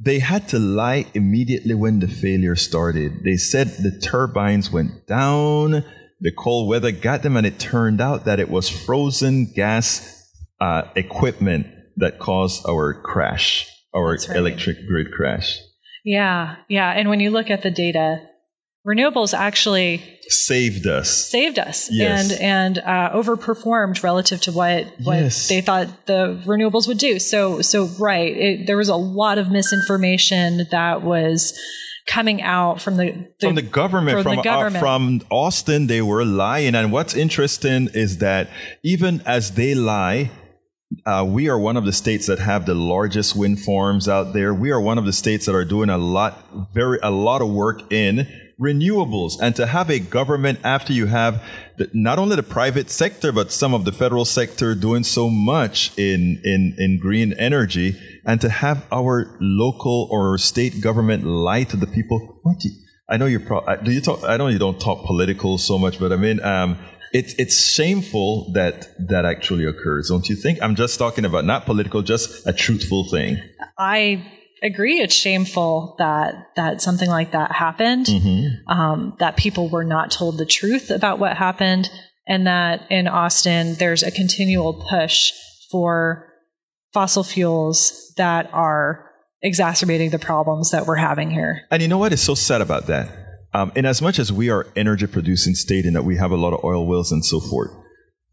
[0.03, 3.24] they had to lie immediately when the failure started.
[3.24, 5.85] They said the turbines went down,
[6.20, 10.26] the cold weather got them, and it turned out that it was frozen gas
[10.62, 11.66] uh, equipment
[12.01, 14.36] that caused our crash, our right.
[14.36, 15.59] electric grid crash.
[16.05, 16.90] Yeah, yeah.
[16.90, 18.26] And when you look at the data,
[18.86, 22.32] renewables actually saved us, saved us, yes.
[22.32, 25.48] and and uh, overperformed relative to what what yes.
[25.48, 27.18] they thought the renewables would do.
[27.18, 31.59] So so right, it, there was a lot of misinformation that was
[32.07, 34.76] coming out from the, the from the government from, from, the government.
[34.76, 35.86] Uh, from Austin.
[35.86, 38.48] They were lying, and what's interesting is that
[38.82, 40.30] even as they lie,
[41.07, 44.53] uh, we are one of the states that have the largest wind farms out there.
[44.53, 47.49] We are one of the states that are doing a lot, very, a lot of
[47.49, 48.26] work in
[48.61, 49.38] renewables.
[49.41, 51.43] And to have a government after you have
[51.78, 55.97] the, not only the private sector, but some of the federal sector doing so much
[55.97, 61.76] in, in, in green energy and to have our local or state government lie to
[61.76, 62.41] the people.
[62.43, 62.74] What do you,
[63.09, 65.99] I know you're pro, do you talk, I know you don't talk political so much,
[65.99, 66.78] but I mean, um,
[67.12, 70.58] it's it's shameful that that actually occurs, don't you think?
[70.62, 73.38] I'm just talking about not political, just a truthful thing.
[73.78, 74.24] I
[74.62, 75.00] agree.
[75.00, 78.06] It's shameful that that something like that happened.
[78.06, 78.70] Mm-hmm.
[78.70, 81.90] Um, that people were not told the truth about what happened,
[82.26, 85.32] and that in Austin there's a continual push
[85.70, 86.26] for
[86.92, 89.11] fossil fuels that are
[89.42, 91.62] exacerbating the problems that we're having here.
[91.70, 93.08] And you know what is so sad about that?
[93.53, 96.36] Um, in as much as we are energy producing state and that we have a
[96.36, 97.70] lot of oil wells and so forth,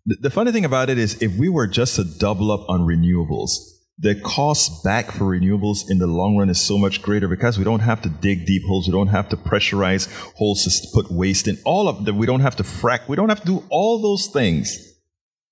[0.05, 2.81] the, the funny thing about it is if we were just to double up on
[2.81, 3.51] renewables,
[3.99, 7.63] the cost back for renewables in the long run is so much greater because we
[7.63, 11.47] don't have to dig deep holes, we don't have to pressurize holes to put waste
[11.47, 11.57] in.
[11.65, 14.27] All of them, we don't have to frack, we don't have to do all those
[14.31, 14.77] things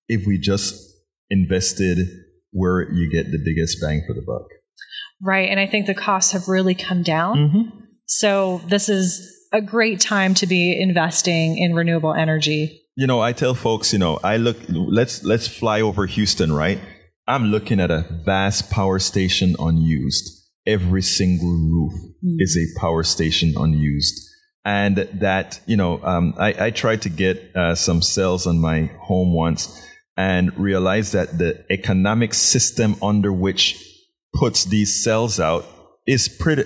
[0.07, 0.75] if we just
[1.31, 1.97] invested
[2.51, 4.47] where you get the biggest bang for the buck.
[5.21, 5.49] Right.
[5.49, 7.37] And I think the costs have really come down.
[7.37, 7.79] Mm-hmm.
[8.05, 12.81] So this is a great time to be investing in renewable energy.
[12.97, 16.79] You know, I tell folks, you know, I look let's let's fly over Houston, right?
[17.27, 20.25] I'm looking at a vast power station unused.
[20.67, 21.93] Every single roof
[22.23, 22.37] Mm.
[22.39, 24.15] is a power station unused.
[24.65, 28.89] And that, you know, um, I, I tried to get uh, some cells on my
[28.99, 29.61] home once
[30.17, 33.77] and realized that the economic system under which
[34.33, 35.65] puts these cells out
[36.07, 36.63] is pretty,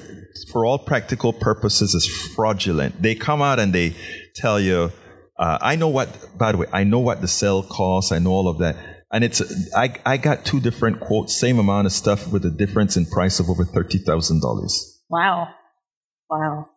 [0.52, 3.02] for all practical purposes, is fraudulent.
[3.02, 3.96] They come out and they
[4.36, 4.92] tell you,
[5.38, 8.12] uh, I know what, by the way, I know what the cell costs.
[8.12, 8.76] I know all of that.
[9.12, 9.42] And it's,
[9.76, 13.40] I, I got two different quotes, same amount of stuff with a difference in price
[13.40, 14.42] of over $30,000.
[15.10, 15.48] Wow.
[16.30, 16.70] Wow.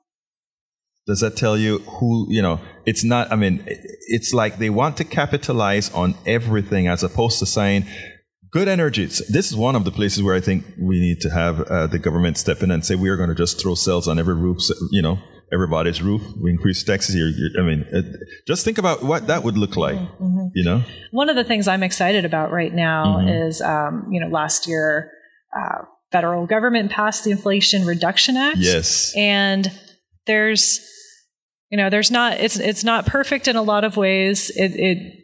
[1.06, 4.96] Does that tell you who, you know, it's not, I mean, it's like they want
[4.98, 7.86] to capitalize on everything as opposed to saying,
[8.52, 9.06] good energy.
[9.06, 11.98] This is one of the places where I think we need to have uh, the
[11.98, 14.58] government step in and say, we are going to just throw cells on every roof,
[14.90, 15.18] you know,
[15.52, 16.22] everybody's roof.
[16.40, 17.30] We increase taxes here.
[17.58, 18.04] I mean, it,
[18.46, 19.98] just think about what that would look like,
[20.54, 20.82] you know?
[21.12, 23.46] One of the things I'm excited about right now Mhm.
[23.48, 25.10] is, um, you know, last year,
[25.56, 28.58] uh, federal government passed the Inflation Reduction Act.
[28.58, 29.12] Yes.
[29.16, 29.70] and
[30.26, 30.80] there's
[31.70, 35.21] you know there's not it's it's not perfect in a lot of ways it, it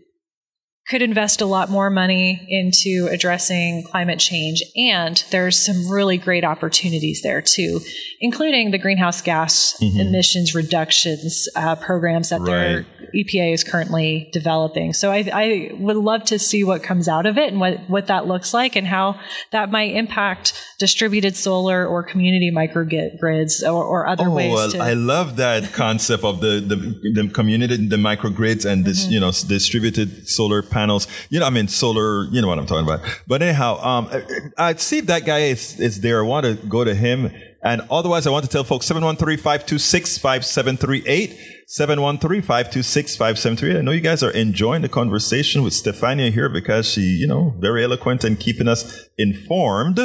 [0.91, 6.45] could invest a lot more money into addressing climate change and there's some really great
[6.45, 7.81] opportunities there too
[8.21, 15.11] including the greenhouse gas emissions reductions uh, programs that their epa is currently developing so
[15.11, 18.27] I, I would love to see what comes out of it and what, what that
[18.27, 19.19] looks like and how
[19.51, 24.79] that might impact distributed solar or community microgrids or, or other Oh, ways well, to
[24.79, 26.77] I love that concept of the, the,
[27.23, 29.13] the community, the microgrids and this, Mm-hmm.
[29.13, 30.78] you know, distributed solar panels.
[31.31, 33.01] You know, I mean, solar, you know what I'm talking about.
[33.27, 34.09] But anyhow, um,
[34.57, 36.21] I, see that guy is, is there.
[36.21, 37.33] I want to go to him.
[37.63, 41.37] And otherwise, I want to tell folks 713-526-5738.
[41.69, 43.79] 713-526-5738.
[43.79, 47.55] I know you guys are enjoying the conversation with Stefania here because she, you know,
[47.59, 50.01] very eloquent and keeping us informed.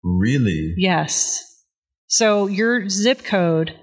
[0.02, 0.74] Really?
[0.76, 1.64] Yes.
[2.06, 3.74] So your zip code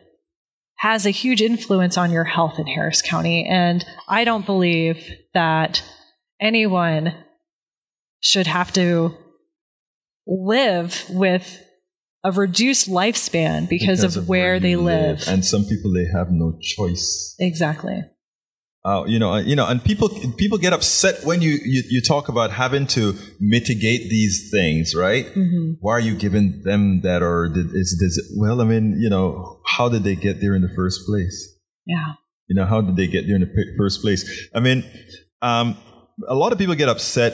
[0.78, 3.46] has a huge influence on your health in Harris County.
[3.46, 5.84] And I don't believe that
[6.40, 7.16] anyone
[8.20, 9.16] should have to
[10.28, 11.64] live with
[12.24, 15.24] a reduced lifespan because, of, where, they you live.
[15.28, 17.36] And some people, they have no choice.
[17.40, 18.04] exactly.
[18.86, 20.08] Uh, you know, uh, you know, and people
[20.38, 25.26] people get upset when you, you, you talk about having to mitigate these things, right?
[25.26, 25.74] Mm-hmm.
[25.82, 29.10] Why are you giving them that, or did, is, is it, well, I mean, you
[29.10, 31.54] know, how did they get there in the first place?
[31.86, 32.14] Yeah.
[32.48, 34.48] You know, how did they get there in the first place?
[34.56, 34.86] I mean,
[35.42, 35.76] um,
[36.26, 37.34] a lot of people get upset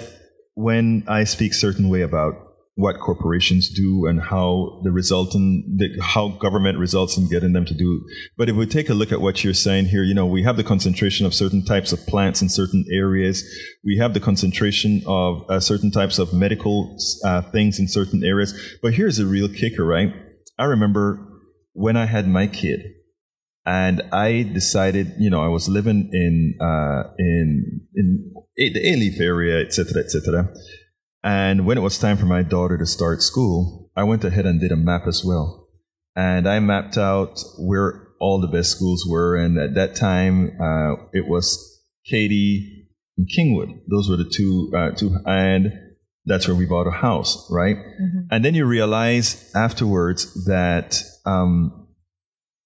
[0.55, 2.33] when I speak certain way about
[2.75, 8.03] what corporations do and how the resultant how government results in getting them to do.
[8.35, 10.57] But if we take a look at what you're saying here, you know, we have
[10.57, 13.43] the concentration of certain types of plants in certain areas.
[13.83, 18.53] We have the concentration of uh, certain types of medical uh, things in certain areas.
[18.81, 20.11] But here's a real kicker, right?
[20.57, 21.19] I remember
[21.73, 22.81] when I had my kid,
[23.65, 29.61] and I decided, you know, I was living in uh, in in the Alief area,
[29.61, 30.49] etc., etc.
[31.23, 34.59] And when it was time for my daughter to start school, I went ahead and
[34.59, 35.69] did a map as well.
[36.15, 39.35] And I mapped out where all the best schools were.
[39.35, 43.79] And at that time, uh, it was Katy and Kingwood.
[43.89, 45.71] Those were the two, uh, two, and
[46.25, 47.77] that's where we bought a house, right?
[47.77, 48.19] Mm-hmm.
[48.31, 51.87] And then you realize afterwards that, um,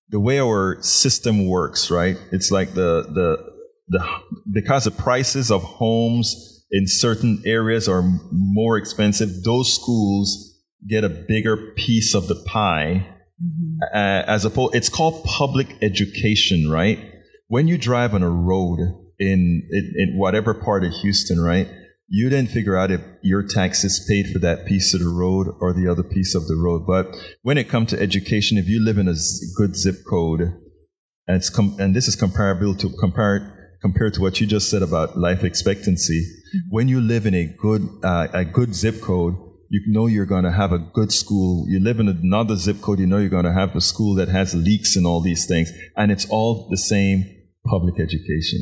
[0.10, 2.18] the way our system works, right?
[2.32, 3.54] It's like the, the,
[3.90, 4.06] the,
[4.52, 10.56] because the prices of homes in certain areas are more expensive, those schools
[10.88, 13.08] get a bigger piece of the pie.
[13.44, 13.80] Mm-hmm.
[13.94, 17.00] Uh, as opposed, it's called public education, right?
[17.48, 18.80] When you drive on a road
[19.20, 21.68] in, in, in whatever part of Houston, right?
[22.10, 25.74] You then figure out if your taxes paid for that piece of the road or
[25.74, 26.86] the other piece of the road.
[26.88, 27.08] But
[27.42, 29.16] when it comes to education, if you live in a
[29.58, 34.40] good zip code, and it's com- and this is comparable to compare compared to what
[34.40, 36.76] you just said about life expectancy, mm-hmm.
[36.76, 39.36] when you live in a good uh, a good zip code,
[39.70, 41.66] you know you're going to have a good school.
[41.68, 44.30] You live in another zip code, you know you're going to have a school that
[44.30, 47.26] has leaks and all these things, and it's all the same
[47.66, 48.60] public education.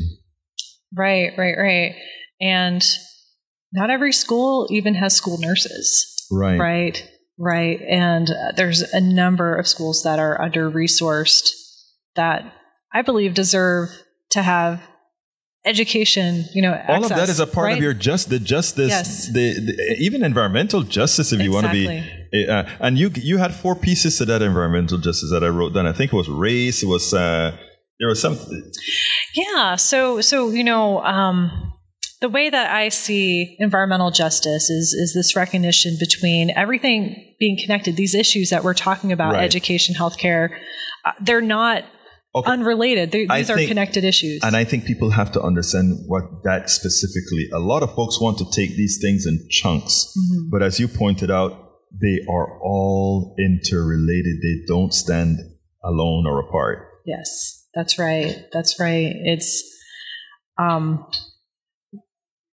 [0.94, 1.94] Right, right, right.
[2.40, 2.84] And
[3.72, 6.26] not every school even has school nurses.
[6.30, 6.58] Right.
[6.58, 7.08] Right.
[7.38, 7.80] Right.
[7.82, 11.50] And uh, there's a number of schools that are under resourced
[12.14, 12.52] that
[12.92, 13.90] I believe deserve
[14.30, 14.80] to have
[15.66, 17.76] education, you know, access, all of that is a part right?
[17.76, 19.26] of your just the justice, yes.
[19.32, 21.86] the, the, even environmental justice, if you exactly.
[21.86, 22.48] want to be.
[22.48, 25.86] Uh, and you you had four pieces to that environmental justice that I wrote down.
[25.86, 26.82] I think it was race.
[26.82, 27.56] It was uh,
[27.98, 28.38] there was some.
[29.34, 29.76] Yeah.
[29.76, 31.02] So so you know.
[31.02, 31.72] Um,
[32.22, 37.96] the way that I see environmental justice is is this recognition between everything being connected.
[37.96, 39.44] These issues that we're talking about, right.
[39.44, 40.58] education, healthcare,
[41.04, 41.84] uh, they're not
[42.36, 42.50] Okay.
[42.50, 43.12] unrelated.
[43.12, 44.44] These are connected issues.
[44.44, 47.48] And I think people have to understand what that specifically.
[47.50, 50.50] A lot of folks want to take these things in chunks, mm-hmm.
[50.50, 51.52] but as you pointed out,
[51.98, 54.36] they are all interrelated.
[54.42, 55.38] They don't stand
[55.82, 56.86] alone or apart.
[57.06, 58.44] Yes, that's right.
[58.52, 59.14] That's right.
[59.16, 59.64] It's
[60.58, 61.06] um,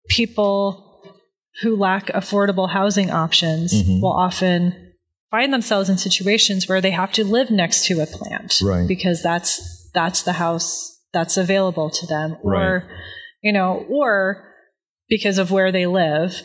[0.09, 1.11] people
[1.63, 4.01] who lack affordable housing options mm-hmm.
[4.01, 4.82] will often
[5.33, 8.87] find themselves in situations where they have to live next to a plant right.
[8.87, 12.89] because that's that's the house that's available to them or
[13.43, 14.55] you know or
[15.09, 16.43] because of where they live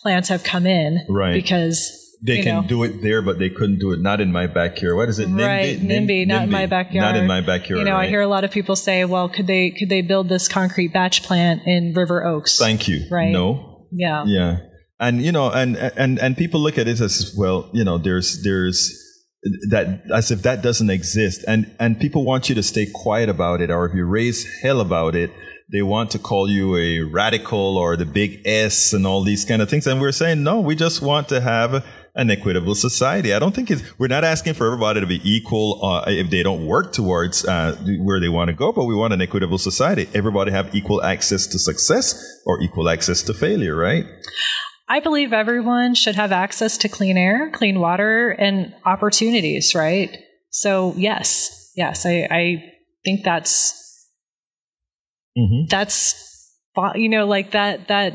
[0.00, 3.78] plants have come in right because they can know, do it there, but they couldn't
[3.78, 4.96] do it not in my backyard.
[4.96, 5.28] What is it?
[5.28, 5.46] NIMBY?
[5.46, 7.02] Right, NIMBY, NIMBY not in my backyard.
[7.02, 7.78] Not in my backyard.
[7.80, 8.06] You know, right?
[8.06, 10.94] I hear a lot of people say, "Well, could they could they build this concrete
[10.94, 13.06] batch plant in River Oaks?" Thank you.
[13.10, 13.30] Right?
[13.30, 13.86] No.
[13.92, 14.24] Yeah.
[14.26, 14.56] Yeah
[14.98, 18.42] and you know and and and people look at it as well you know there's
[18.42, 19.02] there's
[19.68, 23.60] that as if that doesn't exist and and people want you to stay quiet about
[23.60, 25.30] it or if you raise hell about it
[25.70, 29.60] they want to call you a radical or the big s and all these kind
[29.60, 31.84] of things and we're saying no we just want to have
[32.16, 33.34] an equitable society.
[33.34, 36.42] I don't think it's, we're not asking for everybody to be equal uh, if they
[36.42, 40.08] don't work towards uh, where they want to go, but we want an equitable society.
[40.14, 44.06] Everybody have equal access to success or equal access to failure, right?
[44.88, 50.16] I believe everyone should have access to clean air, clean water, and opportunities, right?
[50.50, 52.72] So, yes, yes, I, I
[53.04, 53.86] think that's
[55.36, 55.66] mm-hmm.
[55.68, 56.52] that's
[56.94, 58.14] you know like that that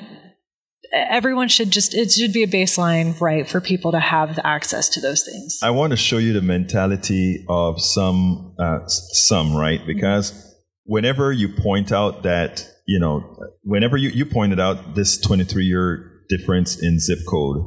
[0.93, 4.99] everyone should just it should be a baseline right for people to have access to
[4.99, 10.31] those things i want to show you the mentality of some uh, some right because
[10.31, 10.49] mm-hmm.
[10.83, 16.10] whenever you point out that you know whenever you, you pointed out this 23 year
[16.33, 17.57] difference in zip code.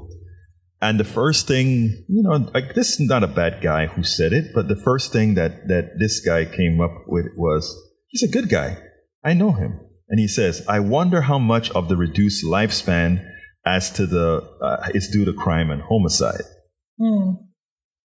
[0.81, 4.33] And the first thing, you know, like this is not a bad guy who said
[4.33, 7.65] it, but the first thing that that this guy came up with was,
[8.09, 8.71] he's a good guy.
[9.25, 9.81] I know him.
[10.11, 13.11] And he says, I wonder how much of the reduced lifespan
[13.65, 14.27] as to the
[14.61, 16.45] uh, is due to crime and homicide.
[17.01, 17.39] Mm.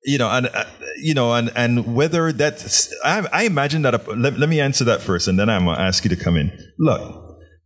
[0.04, 0.64] You know, and uh,
[0.98, 3.94] you know, and and whether that's, I, I imagine that.
[3.94, 6.36] A, let, let me answer that first, and then I'm gonna ask you to come
[6.36, 6.50] in.
[6.78, 7.23] Look,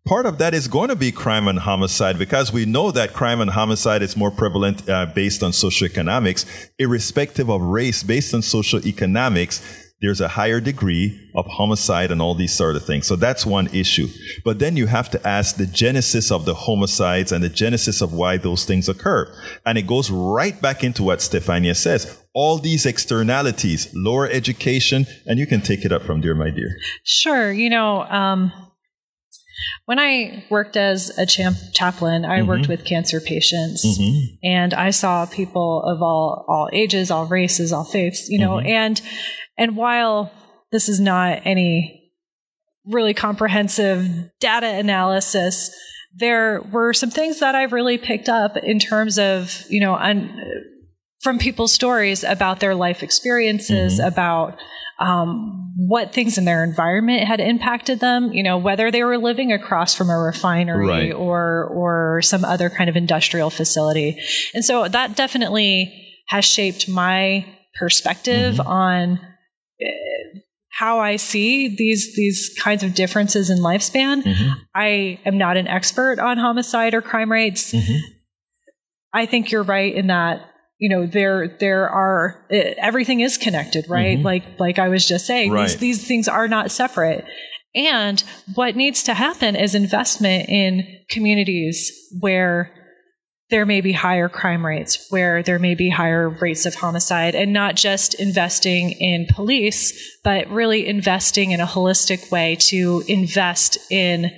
[0.09, 3.43] part of that is going to be crime and homicide because we know that crime
[3.43, 9.85] and homicide is more prevalent uh, based on socioeconomics, irrespective of race, based on socioeconomics.
[10.01, 13.07] there's a higher degree of homicide and all these sort of things.
[13.07, 14.09] So that's one issue.
[14.45, 18.15] But then you have to ask the genesis of the homicides and the genesis of
[18.15, 19.31] why those things occur.
[19.67, 22.17] And it goes right back into what Stefania says.
[22.33, 26.79] All these externalities, lower education, and you can take it up from there, my dear.
[27.03, 27.53] Sure.
[27.53, 28.53] You know, um,
[29.87, 32.49] when I worked as a champ- chaplain, I mm-hmm.
[32.49, 34.37] worked with cancer patients, mm-hmm.
[34.43, 38.29] and I saw people of all all ages, all races, all faiths.
[38.29, 38.67] You know, mm-hmm.
[38.67, 39.01] and
[39.57, 40.33] and while
[40.73, 42.13] this is not any
[42.85, 44.09] really comprehensive
[44.41, 45.71] data analysis,
[46.15, 50.31] there were some things that I really picked up in terms of you know un-
[51.21, 54.09] from people's stories about their life experiences, mm-hmm.
[54.09, 54.59] about
[54.99, 59.53] um, what things in their environment had impacted them, you know, whether they were living
[59.53, 61.13] across from a refinery right.
[61.13, 64.21] or or some other kind of industrial facility.
[64.55, 67.47] And so that definitely has shaped my
[67.79, 68.69] perspective mm-hmm.
[68.69, 69.21] on
[69.81, 69.89] uh,
[70.71, 74.23] how I see these these kinds of differences in lifespan.
[74.23, 74.53] Mm-hmm.
[74.75, 77.73] I am not an expert on homicide or crime rates.
[77.73, 77.99] Mm-hmm.
[79.13, 80.48] I think you're right in that
[80.79, 84.27] you know there there are everything is connected right mm-hmm.
[84.27, 85.69] like like i was just saying right.
[85.69, 87.25] these these things are not separate
[87.75, 88.25] and
[88.55, 92.73] what needs to happen is investment in communities where
[93.51, 97.53] there may be higher crime rates, where there may be higher rates of homicide, and
[97.53, 104.31] not just investing in police, but really investing in a holistic way to invest in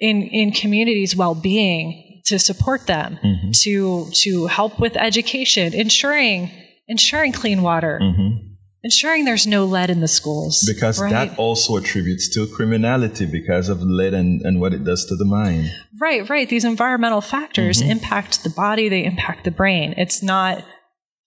[0.00, 3.50] in in communities' well-being to support them, mm-hmm.
[3.62, 6.50] to to help with education, ensuring
[6.88, 7.98] ensuring clean water.
[8.02, 8.48] Mm-hmm.
[8.84, 10.64] Ensuring there's no lead in the schools.
[10.66, 11.12] Because right?
[11.12, 15.24] that also attributes to criminality because of lead and, and what it does to the
[15.24, 15.70] mind.
[16.00, 16.48] Right, right.
[16.48, 17.92] These environmental factors mm-hmm.
[17.92, 19.94] impact the body, they impact the brain.
[19.96, 20.64] It's not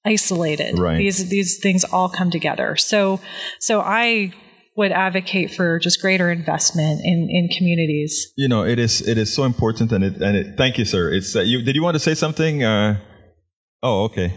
[0.06, 0.78] isolated.
[0.78, 0.98] Right.
[0.98, 2.76] These these things all come together.
[2.76, 3.20] So
[3.60, 4.34] so I
[4.76, 8.34] would advocate for just greater investment in, in communities.
[8.36, 10.58] You know, it is it is so important, and it and it.
[10.58, 11.14] Thank you, sir.
[11.14, 11.62] It's uh, you.
[11.62, 12.64] Did you want to say something?
[12.64, 13.00] Uh,
[13.82, 14.34] oh, okay.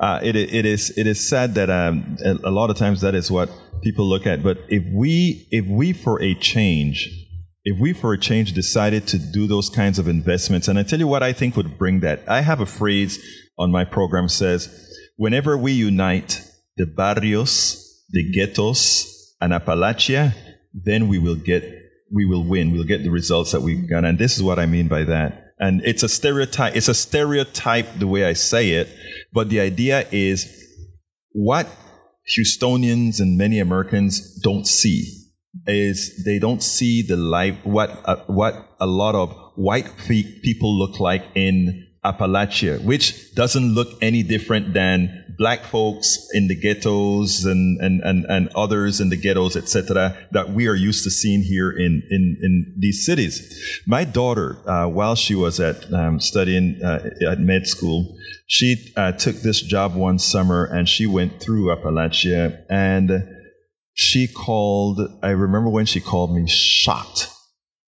[0.00, 3.30] Uh, it it is it is sad that um, a lot of times that is
[3.30, 3.50] what
[3.82, 4.42] people look at.
[4.42, 7.08] But if we if we for a change,
[7.64, 10.98] if we for a change decided to do those kinds of investments, and I tell
[10.98, 12.22] you what I think would bring that.
[12.28, 13.18] I have a phrase
[13.58, 14.68] on my program says,
[15.16, 16.44] whenever we unite
[16.76, 20.34] the barrios, the ghettos, and Appalachia,
[20.74, 21.64] then we will get,
[22.12, 22.72] we will win.
[22.72, 24.04] We'll get the results that we've got.
[24.04, 25.52] And this is what I mean by that.
[25.58, 26.76] And it's a stereotype.
[26.76, 28.88] It's a stereotype the way I say it.
[29.32, 30.48] But the idea is
[31.32, 31.68] what
[32.36, 35.14] Houstonians and many Americans don't see
[35.66, 41.00] is they don't see the life, what, uh, what a lot of white people look
[41.00, 47.80] like in Appalachia, which doesn't look any different than black folks in the ghettos and,
[47.80, 51.70] and, and, and others in the ghettos, etc., that we are used to seeing here
[51.70, 53.82] in, in, in these cities.
[53.86, 58.16] My daughter, uh, while she was at um, studying uh, at med school,
[58.48, 63.24] she uh, took this job one summer and she went through Appalachia and
[63.94, 67.28] she called, I remember when she called me shocked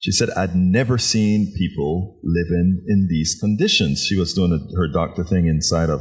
[0.00, 4.06] she said, I'd never seen people living in these conditions.
[4.06, 6.00] She was doing a, her doctor thing inside of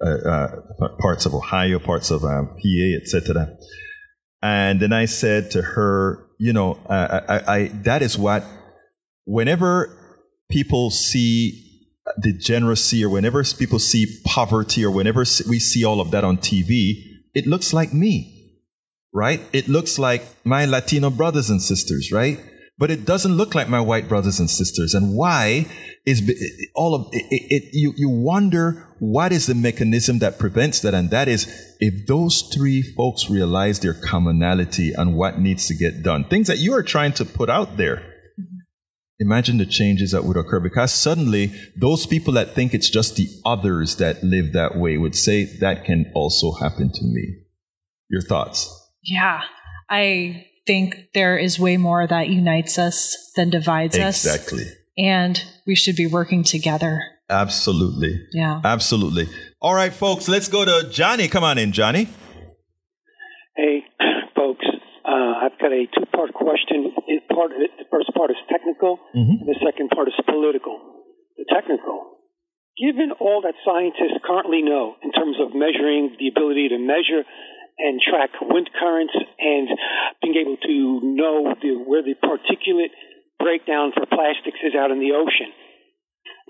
[0.00, 3.56] parts of Ohio, parts of um, PA, etc.
[4.42, 8.44] And then I said to her, you know, uh, I, I, that is what,
[9.24, 9.96] whenever
[10.50, 11.66] people see
[12.22, 16.94] degeneracy or whenever people see poverty or whenever we see all of that on TV,
[17.34, 18.58] it looks like me,
[19.12, 19.40] right?
[19.52, 22.40] It looks like my Latino brothers and sisters, right?
[22.80, 24.94] but it doesn't look like my white brothers and sisters.
[24.94, 25.66] And why
[26.06, 26.22] is
[26.74, 30.94] all of it, it, you, you wonder what is the mechanism that prevents that?
[30.94, 31.46] And that is
[31.78, 36.58] if those three folks realize their commonality and what needs to get done, things that
[36.58, 37.96] you are trying to put out there.
[37.96, 38.58] Mm-hmm.
[39.20, 43.28] Imagine the changes that would occur because suddenly those people that think it's just the
[43.44, 47.36] others that live that way would say that can also happen to me.
[48.08, 48.68] Your thoughts?
[49.02, 49.42] Yeah.
[49.88, 54.08] I think there is way more that unites us than divides exactly.
[54.08, 54.60] us.
[54.60, 54.79] Exactly.
[55.00, 57.00] And we should be working together.
[57.30, 58.20] Absolutely.
[58.32, 58.60] Yeah.
[58.62, 59.28] Absolutely.
[59.62, 61.26] All right, folks, let's go to Johnny.
[61.26, 62.08] Come on in, Johnny.
[63.56, 63.84] Hey,
[64.36, 64.66] folks.
[65.00, 66.92] Uh, I've got a two part question.
[67.32, 69.46] Part it, the first part is technical, mm-hmm.
[69.48, 70.76] the second part is political.
[71.38, 72.20] The technical.
[72.76, 77.24] Given all that scientists currently know in terms of measuring the ability to measure
[77.80, 79.68] and track wind currents and
[80.20, 82.92] being able to know the, where the particulate
[83.40, 85.50] breakdown for plastics is out in the ocean.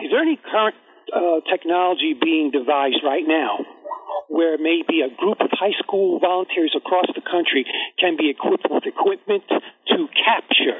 [0.03, 0.75] Is there any current
[1.15, 3.63] uh, technology being devised right now
[4.31, 7.67] where maybe a group of high school volunteers across the country
[7.99, 9.43] can be equipped with equipment
[9.91, 10.79] to capture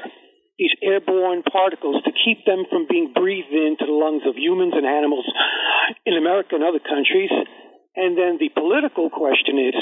[0.57, 4.85] these airborne particles to keep them from being breathed into the lungs of humans and
[4.85, 5.25] animals
[6.05, 7.31] in America and other countries.
[7.95, 9.75] And then the political question is,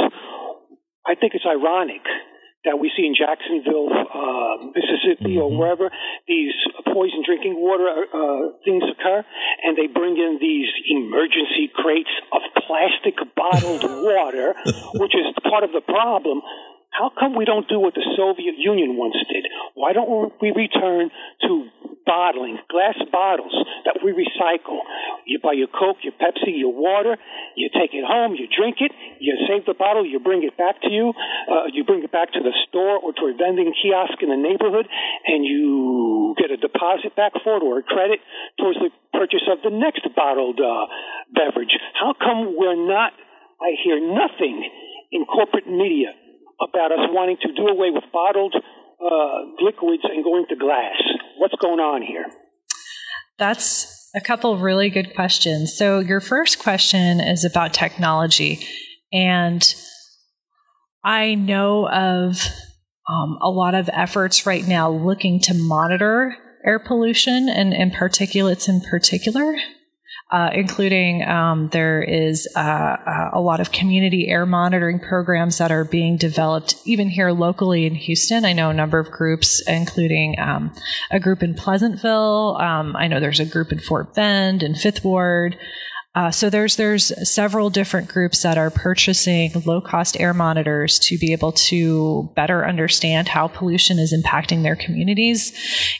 [1.05, 2.01] I think it's ironic
[2.65, 5.59] that we see in Jacksonville, uh, Mississippi, or Mm-hmm.
[5.59, 5.89] wherever
[6.27, 6.53] these
[6.91, 9.23] poison drinking water uh, things occur,
[9.63, 14.53] and they bring in these emergency crates of plastic bottled water,
[14.99, 16.41] which is part of the problem.
[16.91, 19.45] How come we don't do what the Soviet Union once did?
[19.73, 21.13] Why don't we return
[21.45, 21.53] to
[22.05, 23.53] bottling, glass bottles
[23.85, 24.81] that we recycle?
[25.25, 27.15] You buy your Coke, your Pepsi, your water,
[27.55, 30.81] you take it home, you drink it, you save the bottle, you bring it back
[30.81, 31.13] to you,
[31.47, 34.41] uh, you bring it back to the store or to a vending kiosk in the
[34.41, 34.89] neighborhood,
[35.27, 38.19] and you get a deposit back for it or a credit
[38.57, 40.89] towards the purchase of the next bottled uh,
[41.31, 41.77] beverage.
[41.93, 43.13] How come we're not?
[43.61, 44.67] I hear nothing
[45.11, 46.15] in corporate media
[46.61, 50.95] about us wanting to do away with bottled uh, liquids and going to glass.
[51.37, 52.25] What's going on here?
[53.37, 55.73] That's a couple really good questions.
[55.77, 58.59] So, your first question is about technology.
[59.11, 59.63] And
[61.03, 62.45] I know of
[63.07, 66.35] um, a lot of efforts right now looking to monitor
[66.65, 69.55] air pollution and, and particulates in particular.
[70.31, 75.71] Uh, including um, there is uh, uh, a lot of community air monitoring programs that
[75.71, 78.45] are being developed even here locally in Houston.
[78.45, 80.71] I know a number of groups, including um,
[81.09, 82.57] a group in Pleasantville.
[82.61, 85.57] Um, I know there's a group in Fort Bend and Fifth Ward.
[86.13, 91.17] Uh, so there's there's several different groups that are purchasing low cost air monitors to
[91.17, 95.53] be able to better understand how pollution is impacting their communities.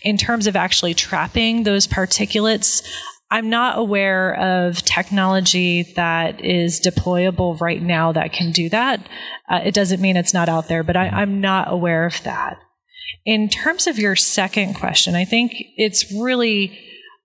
[0.04, 2.84] In terms of actually trapping those particulates,
[3.32, 9.08] I'm not aware of technology that is deployable right now that can do that.
[9.48, 12.58] Uh, it doesn't mean it's not out there, but I, I'm not aware of that.
[13.26, 16.80] In terms of your second question, I think it's really,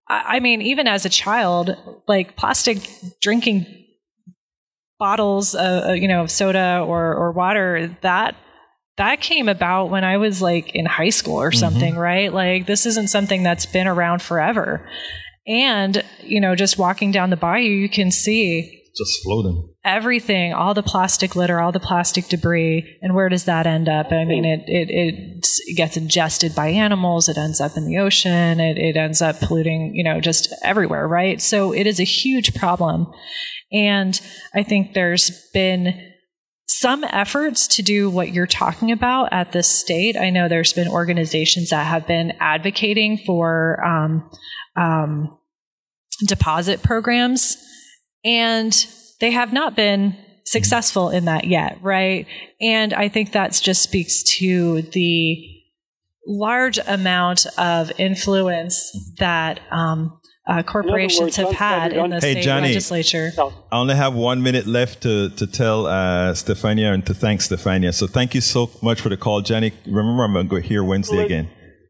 [0.09, 1.75] I I mean, even as a child,
[2.07, 2.79] like plastic
[3.23, 3.67] drinking
[4.99, 8.37] bottles, uh, uh, you know, of soda or, or water, that
[8.97, 12.33] that came about when I was like in high school or something, right?
[12.33, 14.89] Like this isn't something that's been around forever.
[15.47, 19.75] And, you know, just walking down the bayou, you can see Just floating.
[19.85, 24.11] everything, all the plastic litter, all the plastic debris, and where does that end up?
[24.11, 27.29] I mean, it it, it gets ingested by animals.
[27.29, 28.59] It ends up in the ocean.
[28.61, 31.43] It it ends up polluting, you know, just everywhere, right?
[31.43, 33.13] So it is a huge problem,
[33.71, 34.19] and
[34.55, 36.13] I think there's been
[36.67, 40.17] some efforts to do what you're talking about at this state.
[40.17, 44.31] I know there's been organizations that have been advocating for um,
[44.77, 45.37] um,
[46.27, 47.57] deposit programs,
[48.25, 48.87] and
[49.21, 52.27] they have not been successful in that yet, right?
[52.61, 55.51] And I think that just speaks to the
[56.27, 62.69] large amount of influence that um, uh, corporations have had in the Hey, state Johnny.
[62.69, 63.33] legislature.
[63.39, 67.95] I only have one minute left to, to tell uh, Stefania and to thank Stefania.
[67.95, 69.73] So thank you so much for the call, Johnny.
[69.87, 71.49] Remember, I'm going to go here Wednesday again.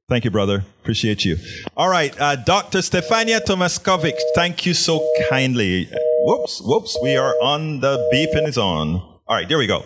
[0.08, 0.64] Thank you, brother.
[0.82, 1.38] Appreciate you.
[1.76, 2.78] All right, uh, Dr.
[2.78, 5.00] Stefania Tomaskovic, thank you so
[5.30, 5.88] kindly.
[6.24, 8.96] Whoops, whoops, we are on the beep and it's on.
[8.96, 9.82] All right, there we go.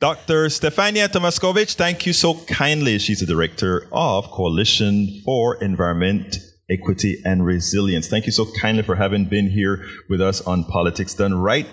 [0.00, 0.46] Dr.
[0.46, 2.98] Stefania Tomaskovic, thank you so kindly.
[2.98, 6.36] She's the director of Coalition for Environment,
[6.70, 8.08] Equity, and Resilience.
[8.08, 11.66] Thank you so kindly for having been here with us on Politics Done Right.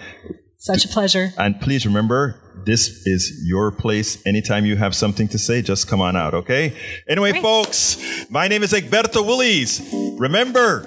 [0.58, 1.34] Such a pleasure.
[1.38, 4.22] And please remember, this is your place.
[4.26, 6.76] Anytime you have something to say, just come on out, okay?
[7.08, 7.41] Anyway, Great.
[7.41, 9.82] folks, my name is Egberto Willies.
[10.18, 10.86] Remember,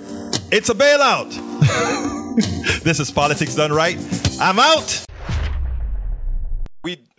[0.52, 1.32] it's a bailout.
[2.82, 3.98] this is Politics Done Right.
[4.40, 5.04] I'm out.